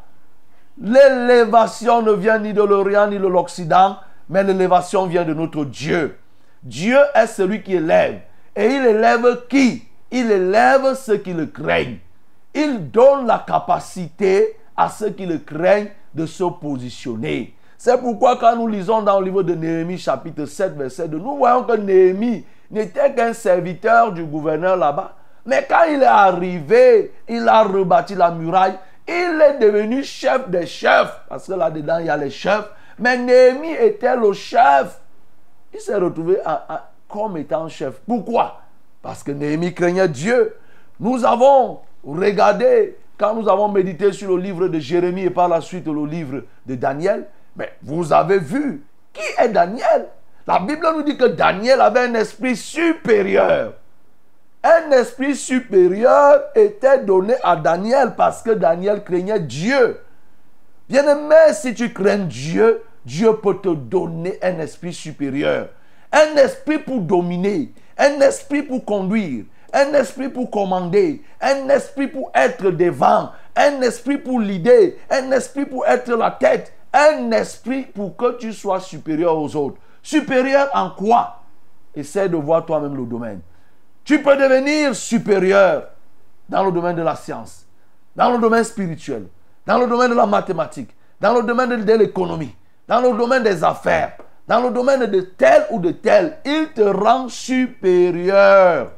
L'élévation 0.82 2.02
ne 2.02 2.12
vient 2.12 2.40
ni 2.40 2.54
de 2.54 2.62
l'Orient 2.62 3.08
ni 3.08 3.18
de 3.18 3.28
l'Occident, 3.28 3.98
mais 4.30 4.44
l'élévation 4.44 5.06
vient 5.06 5.24
de 5.24 5.34
notre 5.34 5.64
Dieu. 5.64 6.18
Dieu 6.64 6.98
est 7.14 7.28
celui 7.28 7.64
qui 7.64 7.76
élève. 7.76 8.22
Et 8.56 8.66
il 8.66 8.86
élève 8.86 9.44
qui? 9.48 9.84
Il 10.12 10.32
élève 10.32 10.94
ceux 10.96 11.18
qui 11.18 11.34
le 11.34 11.48
craignent. 11.48 11.98
Il 12.54 12.90
donne 12.92 13.28
la 13.28 13.44
capacité 13.46 14.58
à 14.78 14.90
ceux 14.90 15.10
qui 15.10 15.26
le 15.26 15.40
craignent 15.40 15.90
de 16.14 16.26
se 16.26 16.44
positionner. 16.44 17.56
C'est 17.78 18.00
pourquoi 18.00 18.38
quand 18.38 18.56
nous 18.56 18.68
lisons 18.68 19.02
dans 19.02 19.20
le 19.20 19.26
livre 19.26 19.44
de 19.44 19.54
Néhémie 19.54 19.98
chapitre 19.98 20.46
7 20.46 20.76
verset 20.78 21.08
2, 21.08 21.18
nous 21.18 21.38
voyons 21.38 21.64
que 21.64 21.76
Néhémie 21.76 22.46
n'était 22.72 23.14
qu'un 23.14 23.34
serviteur 23.34 24.12
du 24.14 24.24
gouverneur 24.24 24.78
là-bas. 24.78 25.14
Mais 25.46 25.66
quand 25.70 25.84
il 25.90 26.02
est 26.02 26.06
arrivé, 26.06 27.14
il 27.28 27.48
a 27.48 27.64
rebâti 27.64 28.16
la 28.16 28.32
muraille, 28.32 28.78
il 29.08 29.40
est 29.42 29.60
devenu 29.60 30.04
chef 30.04 30.50
des 30.50 30.66
chefs. 30.66 31.20
Parce 31.30 31.46
que 31.46 31.54
là-dedans, 31.54 32.00
il 32.00 32.08
y 32.08 32.10
a 32.10 32.18
les 32.18 32.32
chefs. 32.32 32.70
Mais 32.98 33.18
Néhémie 33.18 33.74
était 33.74 34.16
le 34.16 34.34
chef. 34.34 35.00
Il 35.74 35.80
s'est 35.80 35.96
retrouvé 35.96 36.38
comme 37.08 37.38
étant 37.38 37.68
chef. 37.68 37.96
Pourquoi? 38.08 38.62
Parce 39.06 39.22
que 39.22 39.32
Néhémie 39.32 39.72
craignait 39.72 40.10
Dieu. 40.10 40.56
Nous 41.00 41.24
avons 41.24 41.82
regardé, 42.04 42.98
quand 43.20 43.36
nous 43.36 43.48
avons 43.48 43.68
médité 43.68 44.12
sur 44.12 44.36
le 44.36 44.42
livre 44.42 44.68
de 44.68 44.80
Jérémie 44.80 45.26
et 45.26 45.30
par 45.30 45.48
la 45.48 45.62
suite 45.62 45.86
le 45.86 46.08
livre 46.08 46.42
de 46.66 46.74
Daniel, 46.74 47.28
mais 47.56 47.72
vous 47.84 48.12
avez 48.12 48.40
vu 48.40 48.84
qui 49.14 49.22
est 49.38 49.50
Daniel 49.50 50.08
La 50.48 50.58
Bible 50.58 50.88
nous 50.96 51.04
dit 51.04 51.18
que 51.18 51.26
Daniel 51.26 51.82
avait 51.82 52.00
un 52.00 52.16
esprit 52.16 52.56
supérieur. 52.56 53.74
Un 54.64 54.90
esprit 54.90 55.36
supérieur 55.36 56.42
était 56.56 57.04
donné 57.04 57.36
à 57.44 57.56
Daniel 57.58 58.16
parce 58.18 58.42
que 58.42 58.52
Daniel 58.52 59.04
craignait 59.04 59.40
Dieu. 59.40 60.00
Bien-aimé, 60.90 61.54
si 61.54 61.76
tu 61.76 61.94
crains 61.94 62.18
Dieu, 62.18 62.82
Dieu 63.06 63.36
peut 63.36 63.60
te 63.62 63.70
donner 63.70 64.40
un 64.42 64.58
esprit 64.58 64.96
supérieur. 64.96 65.68
Un 66.12 66.38
esprit 66.38 66.80
pour 66.80 67.02
dominer, 67.02 67.72
un 67.98 68.20
esprit 68.22 68.64
pour 68.64 68.84
conduire, 68.84 69.46
un 69.74 69.94
esprit 69.94 70.30
pour 70.30 70.50
commander, 70.50 71.24
un 71.42 71.68
esprit 71.70 72.08
pour 72.08 72.32
être 72.34 72.72
devant, 72.72 73.32
un 73.56 73.82
esprit 73.82 74.18
pour 74.18 74.40
l'idée, 74.40 74.98
un 75.10 75.32
esprit 75.32 75.66
pour 75.66 75.86
être 75.86 76.12
la 76.14 76.32
tête, 76.32 76.74
un 76.94 77.32
esprit 77.32 77.84
pour 77.84 78.16
que 78.16 78.38
tu 78.38 78.54
sois 78.54 78.80
supérieur 78.80 79.38
aux 79.38 79.56
autres. 79.56 79.78
Supérieur 80.02 80.70
en 80.74 80.92
quoi? 80.92 81.42
Essaie 81.96 82.30
de 82.30 82.38
voir 82.38 82.66
toi-même 82.66 82.96
le 82.96 83.06
domaine. 83.06 83.42
Tu 84.04 84.22
peux 84.22 84.36
devenir 84.38 84.96
supérieur 84.96 85.90
dans 86.48 86.64
le 86.64 86.72
domaine 86.72 86.96
de 86.96 87.02
la 87.02 87.16
science, 87.16 87.66
dans 88.16 88.32
le 88.32 88.38
domaine 88.38 88.64
spirituel, 88.64 89.28
dans 89.66 89.80
le 89.80 89.88
domaine 89.88 90.12
de 90.12 90.16
la 90.16 90.26
mathématique, 90.26 90.96
dans 91.20 91.34
le 91.34 91.44
domaine 91.44 91.84
de 91.84 91.94
l'économie, 91.94 92.56
dans 92.88 93.02
le 93.02 93.18
domaine 93.18 93.44
des 93.44 93.64
affaires, 93.64 94.18
dans 94.48 94.62
le 94.62 94.70
domaine 94.72 95.06
de 95.06 95.22
tel 95.22 95.66
ou 95.72 95.80
de 95.80 95.92
tel. 95.92 96.38
Il 96.46 96.72
te 96.74 96.82
rend 96.82 97.30
supérieur 97.30 98.92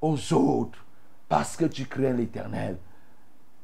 aux 0.00 0.32
autres 0.32 0.78
parce 1.28 1.56
que 1.56 1.64
tu 1.64 1.86
crains 1.86 2.12
l'éternel. 2.12 2.78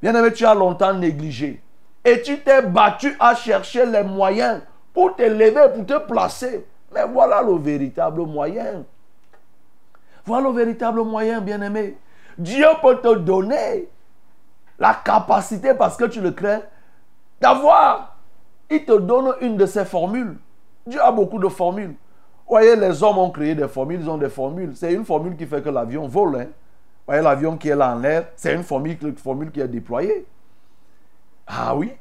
Bien-aimé, 0.02 0.32
tu 0.32 0.44
as 0.44 0.54
longtemps 0.54 0.94
négligé 0.94 1.62
et 2.04 2.20
tu 2.22 2.38
t'es 2.40 2.62
battu 2.62 3.16
à 3.18 3.34
chercher 3.34 3.86
les 3.86 4.02
moyens 4.02 4.60
pour 4.92 5.16
t'élever, 5.16 5.68
pour 5.74 5.86
te 5.86 5.98
placer. 6.06 6.66
Mais 6.92 7.06
voilà 7.06 7.42
le 7.42 7.56
véritable 7.56 8.22
moyen. 8.22 8.84
Voilà 10.24 10.48
le 10.48 10.54
véritable 10.54 11.02
moyen, 11.02 11.40
bien-aimé. 11.40 11.96
Dieu 12.38 12.66
peut 12.82 13.00
te 13.00 13.14
donner 13.16 13.88
la 14.78 14.94
capacité, 14.94 15.74
parce 15.74 15.96
que 15.96 16.04
tu 16.04 16.20
le 16.20 16.32
crains, 16.32 16.62
d'avoir. 17.40 18.16
Il 18.70 18.84
te 18.84 18.98
donne 18.98 19.34
une 19.40 19.56
de 19.56 19.66
ses 19.66 19.84
formules. 19.84 20.36
Dieu 20.86 21.00
a 21.02 21.10
beaucoup 21.10 21.38
de 21.38 21.48
formules. 21.48 21.94
Vous 22.46 22.50
voyez, 22.50 22.76
les 22.76 23.02
hommes 23.02 23.18
ont 23.18 23.30
créé 23.30 23.54
des 23.54 23.68
formules, 23.68 24.00
ils 24.00 24.10
ont 24.10 24.18
des 24.18 24.28
formules. 24.28 24.72
C'est 24.74 24.92
une 24.92 25.04
formule 25.04 25.36
qui 25.36 25.46
fait 25.46 25.62
que 25.62 25.70
l'avion 25.70 26.06
vole. 26.06 26.36
Hein. 26.36 26.44
Vous 26.44 27.12
voyez, 27.12 27.22
l'avion 27.22 27.56
qui 27.56 27.68
est 27.68 27.76
là 27.76 27.94
en 27.94 27.98
l'air, 27.98 28.28
c'est 28.36 28.54
une 28.54 28.62
formule, 28.62 28.96
formule 29.16 29.50
qui 29.50 29.60
est 29.60 29.68
déployée. 29.68 30.26
Ah 31.46 31.74
oui. 31.74 31.92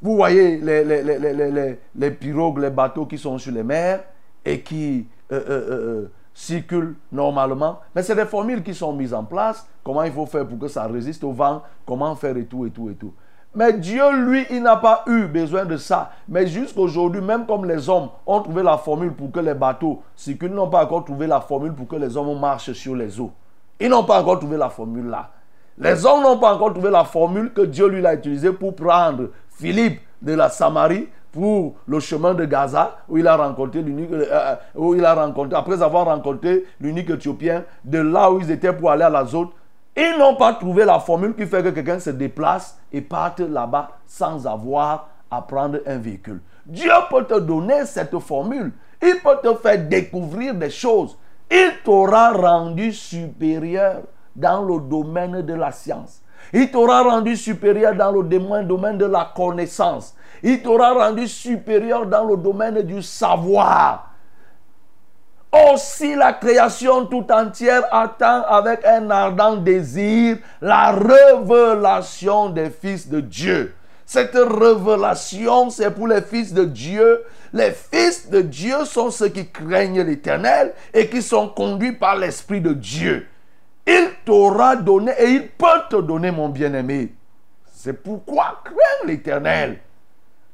Vous 0.00 0.16
voyez 0.16 0.56
les, 0.56 0.84
les, 0.84 1.04
les, 1.04 1.78
les, 1.94 2.10
pirogues, 2.10 2.58
les 2.58 2.70
bateaux 2.70 3.06
qui 3.06 3.16
sont 3.18 3.38
sur 3.38 3.52
les 3.52 3.62
mers 3.62 4.02
et 4.44 4.60
qui 4.60 5.06
euh, 5.30 5.40
euh, 5.48 5.70
euh, 5.70 6.12
circulent 6.34 6.96
normalement. 7.12 7.78
Mais 7.94 8.02
c'est 8.02 8.16
des 8.16 8.26
formules 8.26 8.64
qui 8.64 8.74
sont 8.74 8.92
mises 8.92 9.14
en 9.14 9.22
place. 9.22 9.64
Comment 9.84 10.02
il 10.02 10.12
faut 10.12 10.26
faire 10.26 10.46
pour 10.46 10.58
que 10.58 10.66
ça 10.66 10.86
résiste 10.86 11.22
au 11.22 11.32
vent, 11.32 11.62
comment 11.86 12.16
faire 12.16 12.36
et 12.36 12.46
tout, 12.46 12.66
et 12.66 12.70
tout, 12.70 12.90
et 12.90 12.94
tout. 12.94 13.12
Mais 13.54 13.74
Dieu, 13.74 14.02
lui, 14.24 14.46
il 14.50 14.62
n'a 14.62 14.76
pas 14.76 15.04
eu 15.06 15.26
besoin 15.26 15.66
de 15.66 15.76
ça. 15.76 16.12
Mais 16.28 16.46
jusqu'aujourd'hui, 16.46 17.20
même 17.20 17.44
comme 17.44 17.66
les 17.66 17.88
hommes 17.88 18.08
ont 18.26 18.40
trouvé 18.40 18.62
la 18.62 18.78
formule 18.78 19.12
pour 19.12 19.30
que 19.30 19.40
les 19.40 19.52
bateaux 19.54 20.02
circulent, 20.16 20.52
n'ont 20.52 20.70
pas 20.70 20.84
encore 20.84 21.04
trouvé 21.04 21.26
la 21.26 21.40
formule 21.40 21.74
pour 21.74 21.86
que 21.86 21.96
les 21.96 22.16
hommes 22.16 22.38
marchent 22.40 22.72
sur 22.72 22.96
les 22.96 23.20
eaux. 23.20 23.30
Ils 23.78 23.90
n'ont 23.90 24.04
pas 24.04 24.20
encore 24.20 24.38
trouvé 24.38 24.56
la 24.56 24.70
formule 24.70 25.06
là. 25.06 25.30
Les 25.78 26.06
hommes 26.06 26.22
n'ont 26.22 26.38
pas 26.38 26.54
encore 26.54 26.72
trouvé 26.72 26.90
la 26.90 27.04
formule 27.04 27.52
que 27.52 27.62
Dieu 27.62 27.88
lui 27.88 28.06
a 28.06 28.14
utilisée 28.14 28.52
pour 28.52 28.74
prendre 28.74 29.30
Philippe 29.50 30.00
de 30.22 30.32
la 30.34 30.48
Samarie 30.48 31.08
pour 31.32 31.74
le 31.86 31.98
chemin 31.98 32.34
de 32.34 32.44
Gaza 32.44 32.98
où 33.08 33.16
il 33.18 33.26
a 33.26 33.36
rencontré 33.36 33.82
l'unique 33.82 34.12
euh, 34.12 34.26
euh, 34.30 34.54
où 34.74 34.94
il 34.94 35.04
a 35.04 35.14
rencontré 35.14 35.56
après 35.58 35.82
avoir 35.82 36.04
rencontré 36.04 36.64
l'unique 36.78 37.08
éthiopien 37.08 37.64
de 37.84 37.98
là 37.98 38.30
où 38.30 38.38
ils 38.38 38.50
étaient 38.50 38.72
pour 38.72 38.90
aller 38.90 39.02
à 39.02 39.10
l'Azote 39.10 39.48
ils 39.96 40.16
n'ont 40.18 40.36
pas 40.36 40.54
trouvé 40.54 40.84
la 40.84 41.00
formule 41.00 41.34
qui 41.34 41.46
fait 41.46 41.62
que 41.62 41.68
quelqu'un 41.68 41.98
se 41.98 42.10
déplace 42.10 42.78
et 42.92 43.00
parte 43.00 43.40
là-bas 43.40 43.90
sans 44.06 44.46
avoir 44.46 45.08
à 45.30 45.42
prendre 45.42 45.78
un 45.86 45.98
véhicule 45.98 46.40
Dieu 46.66 46.92
peut 47.10 47.24
te 47.24 47.38
donner 47.38 47.84
cette 47.86 48.18
formule 48.18 48.72
il 49.02 49.16
peut 49.22 49.38
te 49.42 49.54
faire 49.56 49.86
découvrir 49.86 50.54
des 50.54 50.70
choses 50.70 51.18
il 51.50 51.72
t'aura 51.84 52.32
rendu 52.32 52.92
supérieur 52.92 54.02
dans 54.34 54.62
le 54.62 54.80
domaine 54.80 55.42
de 55.42 55.54
la 55.54 55.72
science 55.72 56.22
il 56.52 56.70
t'aura 56.70 57.02
rendu 57.02 57.36
supérieur 57.36 57.94
dans 57.94 58.12
le 58.12 58.22
domaine 58.22 58.98
de 58.98 59.06
la 59.06 59.30
connaissance. 59.34 60.14
Il 60.42 60.62
t'aura 60.62 60.92
rendu 60.92 61.26
supérieur 61.28 62.06
dans 62.06 62.24
le 62.24 62.36
domaine 62.36 62.82
du 62.82 63.02
savoir. 63.02 64.11
Aussi 65.52 66.14
la 66.14 66.32
création 66.32 67.04
tout 67.04 67.26
entière 67.30 67.82
attend 67.92 68.42
avec 68.44 68.86
un 68.86 69.10
ardent 69.10 69.56
désir 69.56 70.38
la 70.62 70.92
révélation 70.92 72.48
des 72.48 72.70
fils 72.70 73.06
de 73.08 73.20
Dieu. 73.20 73.74
Cette 74.06 74.34
révélation, 74.34 75.68
c'est 75.68 75.90
pour 75.90 76.08
les 76.08 76.22
fils 76.22 76.54
de 76.54 76.64
Dieu. 76.64 77.22
Les 77.52 77.72
fils 77.72 78.30
de 78.30 78.40
Dieu 78.40 78.84
sont 78.86 79.10
ceux 79.10 79.28
qui 79.28 79.48
craignent 79.48 80.02
l'Éternel 80.02 80.72
et 80.94 81.08
qui 81.08 81.20
sont 81.20 81.48
conduits 81.48 81.92
par 81.92 82.16
l'Esprit 82.16 82.62
de 82.62 82.72
Dieu. 82.72 83.26
Il 83.86 84.08
t'aura 84.24 84.76
donné 84.76 85.12
et 85.18 85.28
il 85.28 85.48
peut 85.48 85.66
te 85.90 85.96
donner, 85.96 86.30
mon 86.30 86.48
bien-aimé. 86.48 87.14
C'est 87.74 87.92
pourquoi 87.92 88.62
crains 88.64 89.06
l'Éternel. 89.06 89.80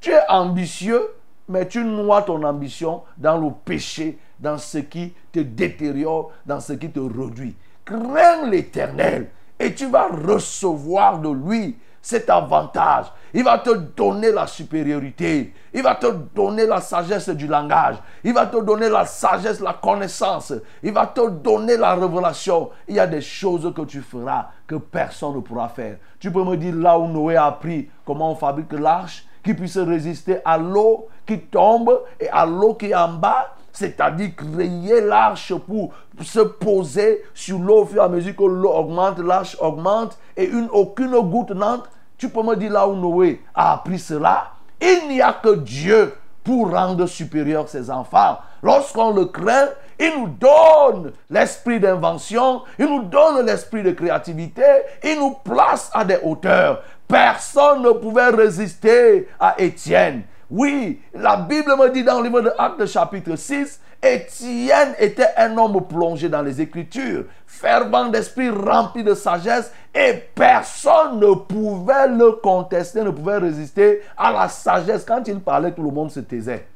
Tu 0.00 0.10
es 0.10 0.20
ambitieux, 0.28 1.02
mais 1.48 1.66
tu 1.66 1.84
noies 1.84 2.22
ton 2.22 2.42
ambition 2.42 3.02
dans 3.16 3.38
le 3.38 3.50
péché, 3.64 4.18
dans 4.38 4.58
ce 4.58 4.78
qui 4.78 5.14
te 5.32 5.40
détériore, 5.40 6.30
dans 6.46 6.60
ce 6.60 6.74
qui 6.74 6.90
te 6.90 7.00
réduit. 7.00 7.56
Crains 7.84 8.48
l'Éternel 8.48 9.30
et 9.58 9.74
tu 9.74 9.86
vas 9.86 10.08
recevoir 10.08 11.18
de 11.18 11.30
lui 11.30 11.78
cet 12.00 12.30
avantage. 12.30 13.06
Il 13.34 13.44
va 13.44 13.58
te 13.58 13.70
donner 13.70 14.30
la 14.32 14.46
supériorité. 14.46 15.52
Il 15.74 15.82
va 15.82 15.94
te 15.94 16.06
donner 16.06 16.66
la 16.66 16.80
sagesse 16.80 17.28
du 17.30 17.46
langage. 17.46 17.96
Il 18.24 18.32
va 18.32 18.46
te 18.46 18.62
donner 18.62 18.88
la 18.88 19.04
sagesse, 19.04 19.60
la 19.60 19.74
connaissance. 19.74 20.54
Il 20.82 20.92
va 20.92 21.06
te 21.06 21.28
donner 21.28 21.76
la 21.76 21.94
révélation. 21.94 22.70
Il 22.86 22.94
y 22.94 23.00
a 23.00 23.06
des 23.06 23.20
choses 23.20 23.72
que 23.74 23.82
tu 23.82 24.00
feras 24.00 24.46
que 24.66 24.76
personne 24.76 25.34
ne 25.34 25.40
pourra 25.40 25.68
faire. 25.68 25.98
Tu 26.18 26.30
peux 26.30 26.44
me 26.44 26.56
dire 26.56 26.74
là 26.74 26.98
où 26.98 27.06
Noé 27.08 27.36
a 27.36 27.46
appris 27.46 27.90
comment 28.06 28.32
on 28.32 28.36
fabrique 28.36 28.72
l'arche 28.72 29.26
qui 29.42 29.54
puisse 29.54 29.78
résister 29.78 30.38
à 30.44 30.58
l'eau 30.58 31.08
qui 31.26 31.40
tombe 31.40 32.00
et 32.18 32.28
à 32.28 32.44
l'eau 32.46 32.74
qui 32.74 32.86
est 32.86 32.94
en 32.94 33.14
bas 33.14 33.54
c'est-à-dire 33.78 34.30
créer 34.34 35.00
l'arche 35.02 35.54
pour 35.54 35.92
se 36.20 36.40
poser 36.40 37.22
sur 37.32 37.60
l'eau 37.60 37.82
au 37.82 37.86
fur 37.86 38.02
et 38.02 38.04
à 38.04 38.08
mesure 38.08 38.34
que 38.34 38.42
l'eau 38.42 38.72
augmente, 38.72 39.20
l'arche 39.20 39.56
augmente 39.60 40.18
et 40.36 40.46
une, 40.46 40.68
aucune 40.72 41.16
goutte 41.20 41.52
n'entre. 41.52 41.88
Tu 42.16 42.28
peux 42.28 42.42
me 42.42 42.56
dire 42.56 42.72
là 42.72 42.88
où 42.88 42.96
Noé 42.96 43.40
a 43.54 43.74
appris 43.74 44.00
cela? 44.00 44.50
Il 44.80 45.08
n'y 45.08 45.22
a 45.22 45.32
que 45.32 45.54
Dieu 45.54 46.12
pour 46.42 46.72
rendre 46.72 47.06
supérieur 47.06 47.68
ses 47.68 47.88
enfants. 47.88 48.38
Lorsqu'on 48.62 49.10
le 49.12 49.26
craint, 49.26 49.68
il 50.00 50.12
nous 50.18 50.28
donne 50.28 51.12
l'esprit 51.30 51.78
d'invention, 51.78 52.62
il 52.78 52.86
nous 52.86 53.02
donne 53.04 53.46
l'esprit 53.46 53.82
de 53.82 53.92
créativité, 53.92 54.62
il 55.04 55.18
nous 55.18 55.36
place 55.44 55.90
à 55.92 56.04
des 56.04 56.18
hauteurs. 56.22 56.82
Personne 57.08 57.82
ne 57.82 57.92
pouvait 57.92 58.28
résister 58.28 59.28
à 59.40 59.54
Étienne. 59.58 60.24
Oui, 60.50 61.00
la 61.14 61.36
Bible 61.36 61.74
me 61.78 61.90
dit 61.90 62.04
dans 62.04 62.18
le 62.20 62.24
livre 62.24 62.42
de 62.42 62.52
Actes 62.58 62.86
chapitre 62.86 63.34
6, 63.34 63.80
Étienne 64.02 64.94
était 64.98 65.34
un 65.36 65.56
homme 65.58 65.86
plongé 65.86 66.28
dans 66.28 66.42
les 66.42 66.60
Écritures, 66.60 67.24
fervent 67.46 68.10
d'esprit, 68.10 68.50
rempli 68.50 69.02
de 69.02 69.14
sagesse, 69.14 69.72
et 69.94 70.22
personne 70.34 71.18
ne 71.18 71.34
pouvait 71.34 72.08
le 72.08 72.32
contester, 72.32 73.02
ne 73.02 73.10
pouvait 73.10 73.38
résister 73.38 74.02
à 74.16 74.30
la 74.30 74.48
sagesse. 74.48 75.04
Quand 75.04 75.26
il 75.26 75.40
parlait, 75.40 75.72
tout 75.72 75.82
le 75.82 75.90
monde 75.90 76.10
se 76.10 76.20
taisait. 76.20 76.66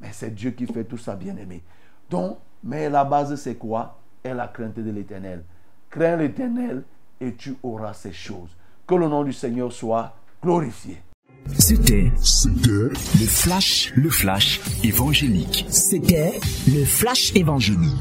Mais 0.00 0.08
c'est 0.12 0.34
Dieu 0.34 0.52
qui 0.52 0.66
fait 0.66 0.84
tout 0.84 0.96
ça, 0.96 1.14
bien-aimé. 1.14 1.62
Donc, 2.08 2.38
mais 2.64 2.88
la 2.88 3.04
base, 3.04 3.34
c'est 3.34 3.56
quoi? 3.56 3.98
Est 4.24 4.34
la 4.34 4.48
crainte 4.48 4.78
de 4.78 4.90
l'Éternel. 4.90 5.42
Crains 5.90 6.16
l'Éternel 6.16 6.82
et 7.20 7.34
tu 7.34 7.56
auras 7.62 7.92
ces 7.92 8.12
choses. 8.12 8.56
Que 8.90 8.96
le 8.96 9.06
nom 9.06 9.22
du 9.22 9.32
Seigneur 9.32 9.72
soit 9.72 10.16
glorifié. 10.42 10.96
C'était 11.56 12.10
C'était 12.20 12.90
le 13.20 13.24
flash, 13.24 13.92
le 13.94 14.10
flash 14.10 14.60
évangélique. 14.82 15.64
C'était 15.68 16.40
le 16.66 16.84
flash 16.84 17.30
évangélique. 17.36 17.94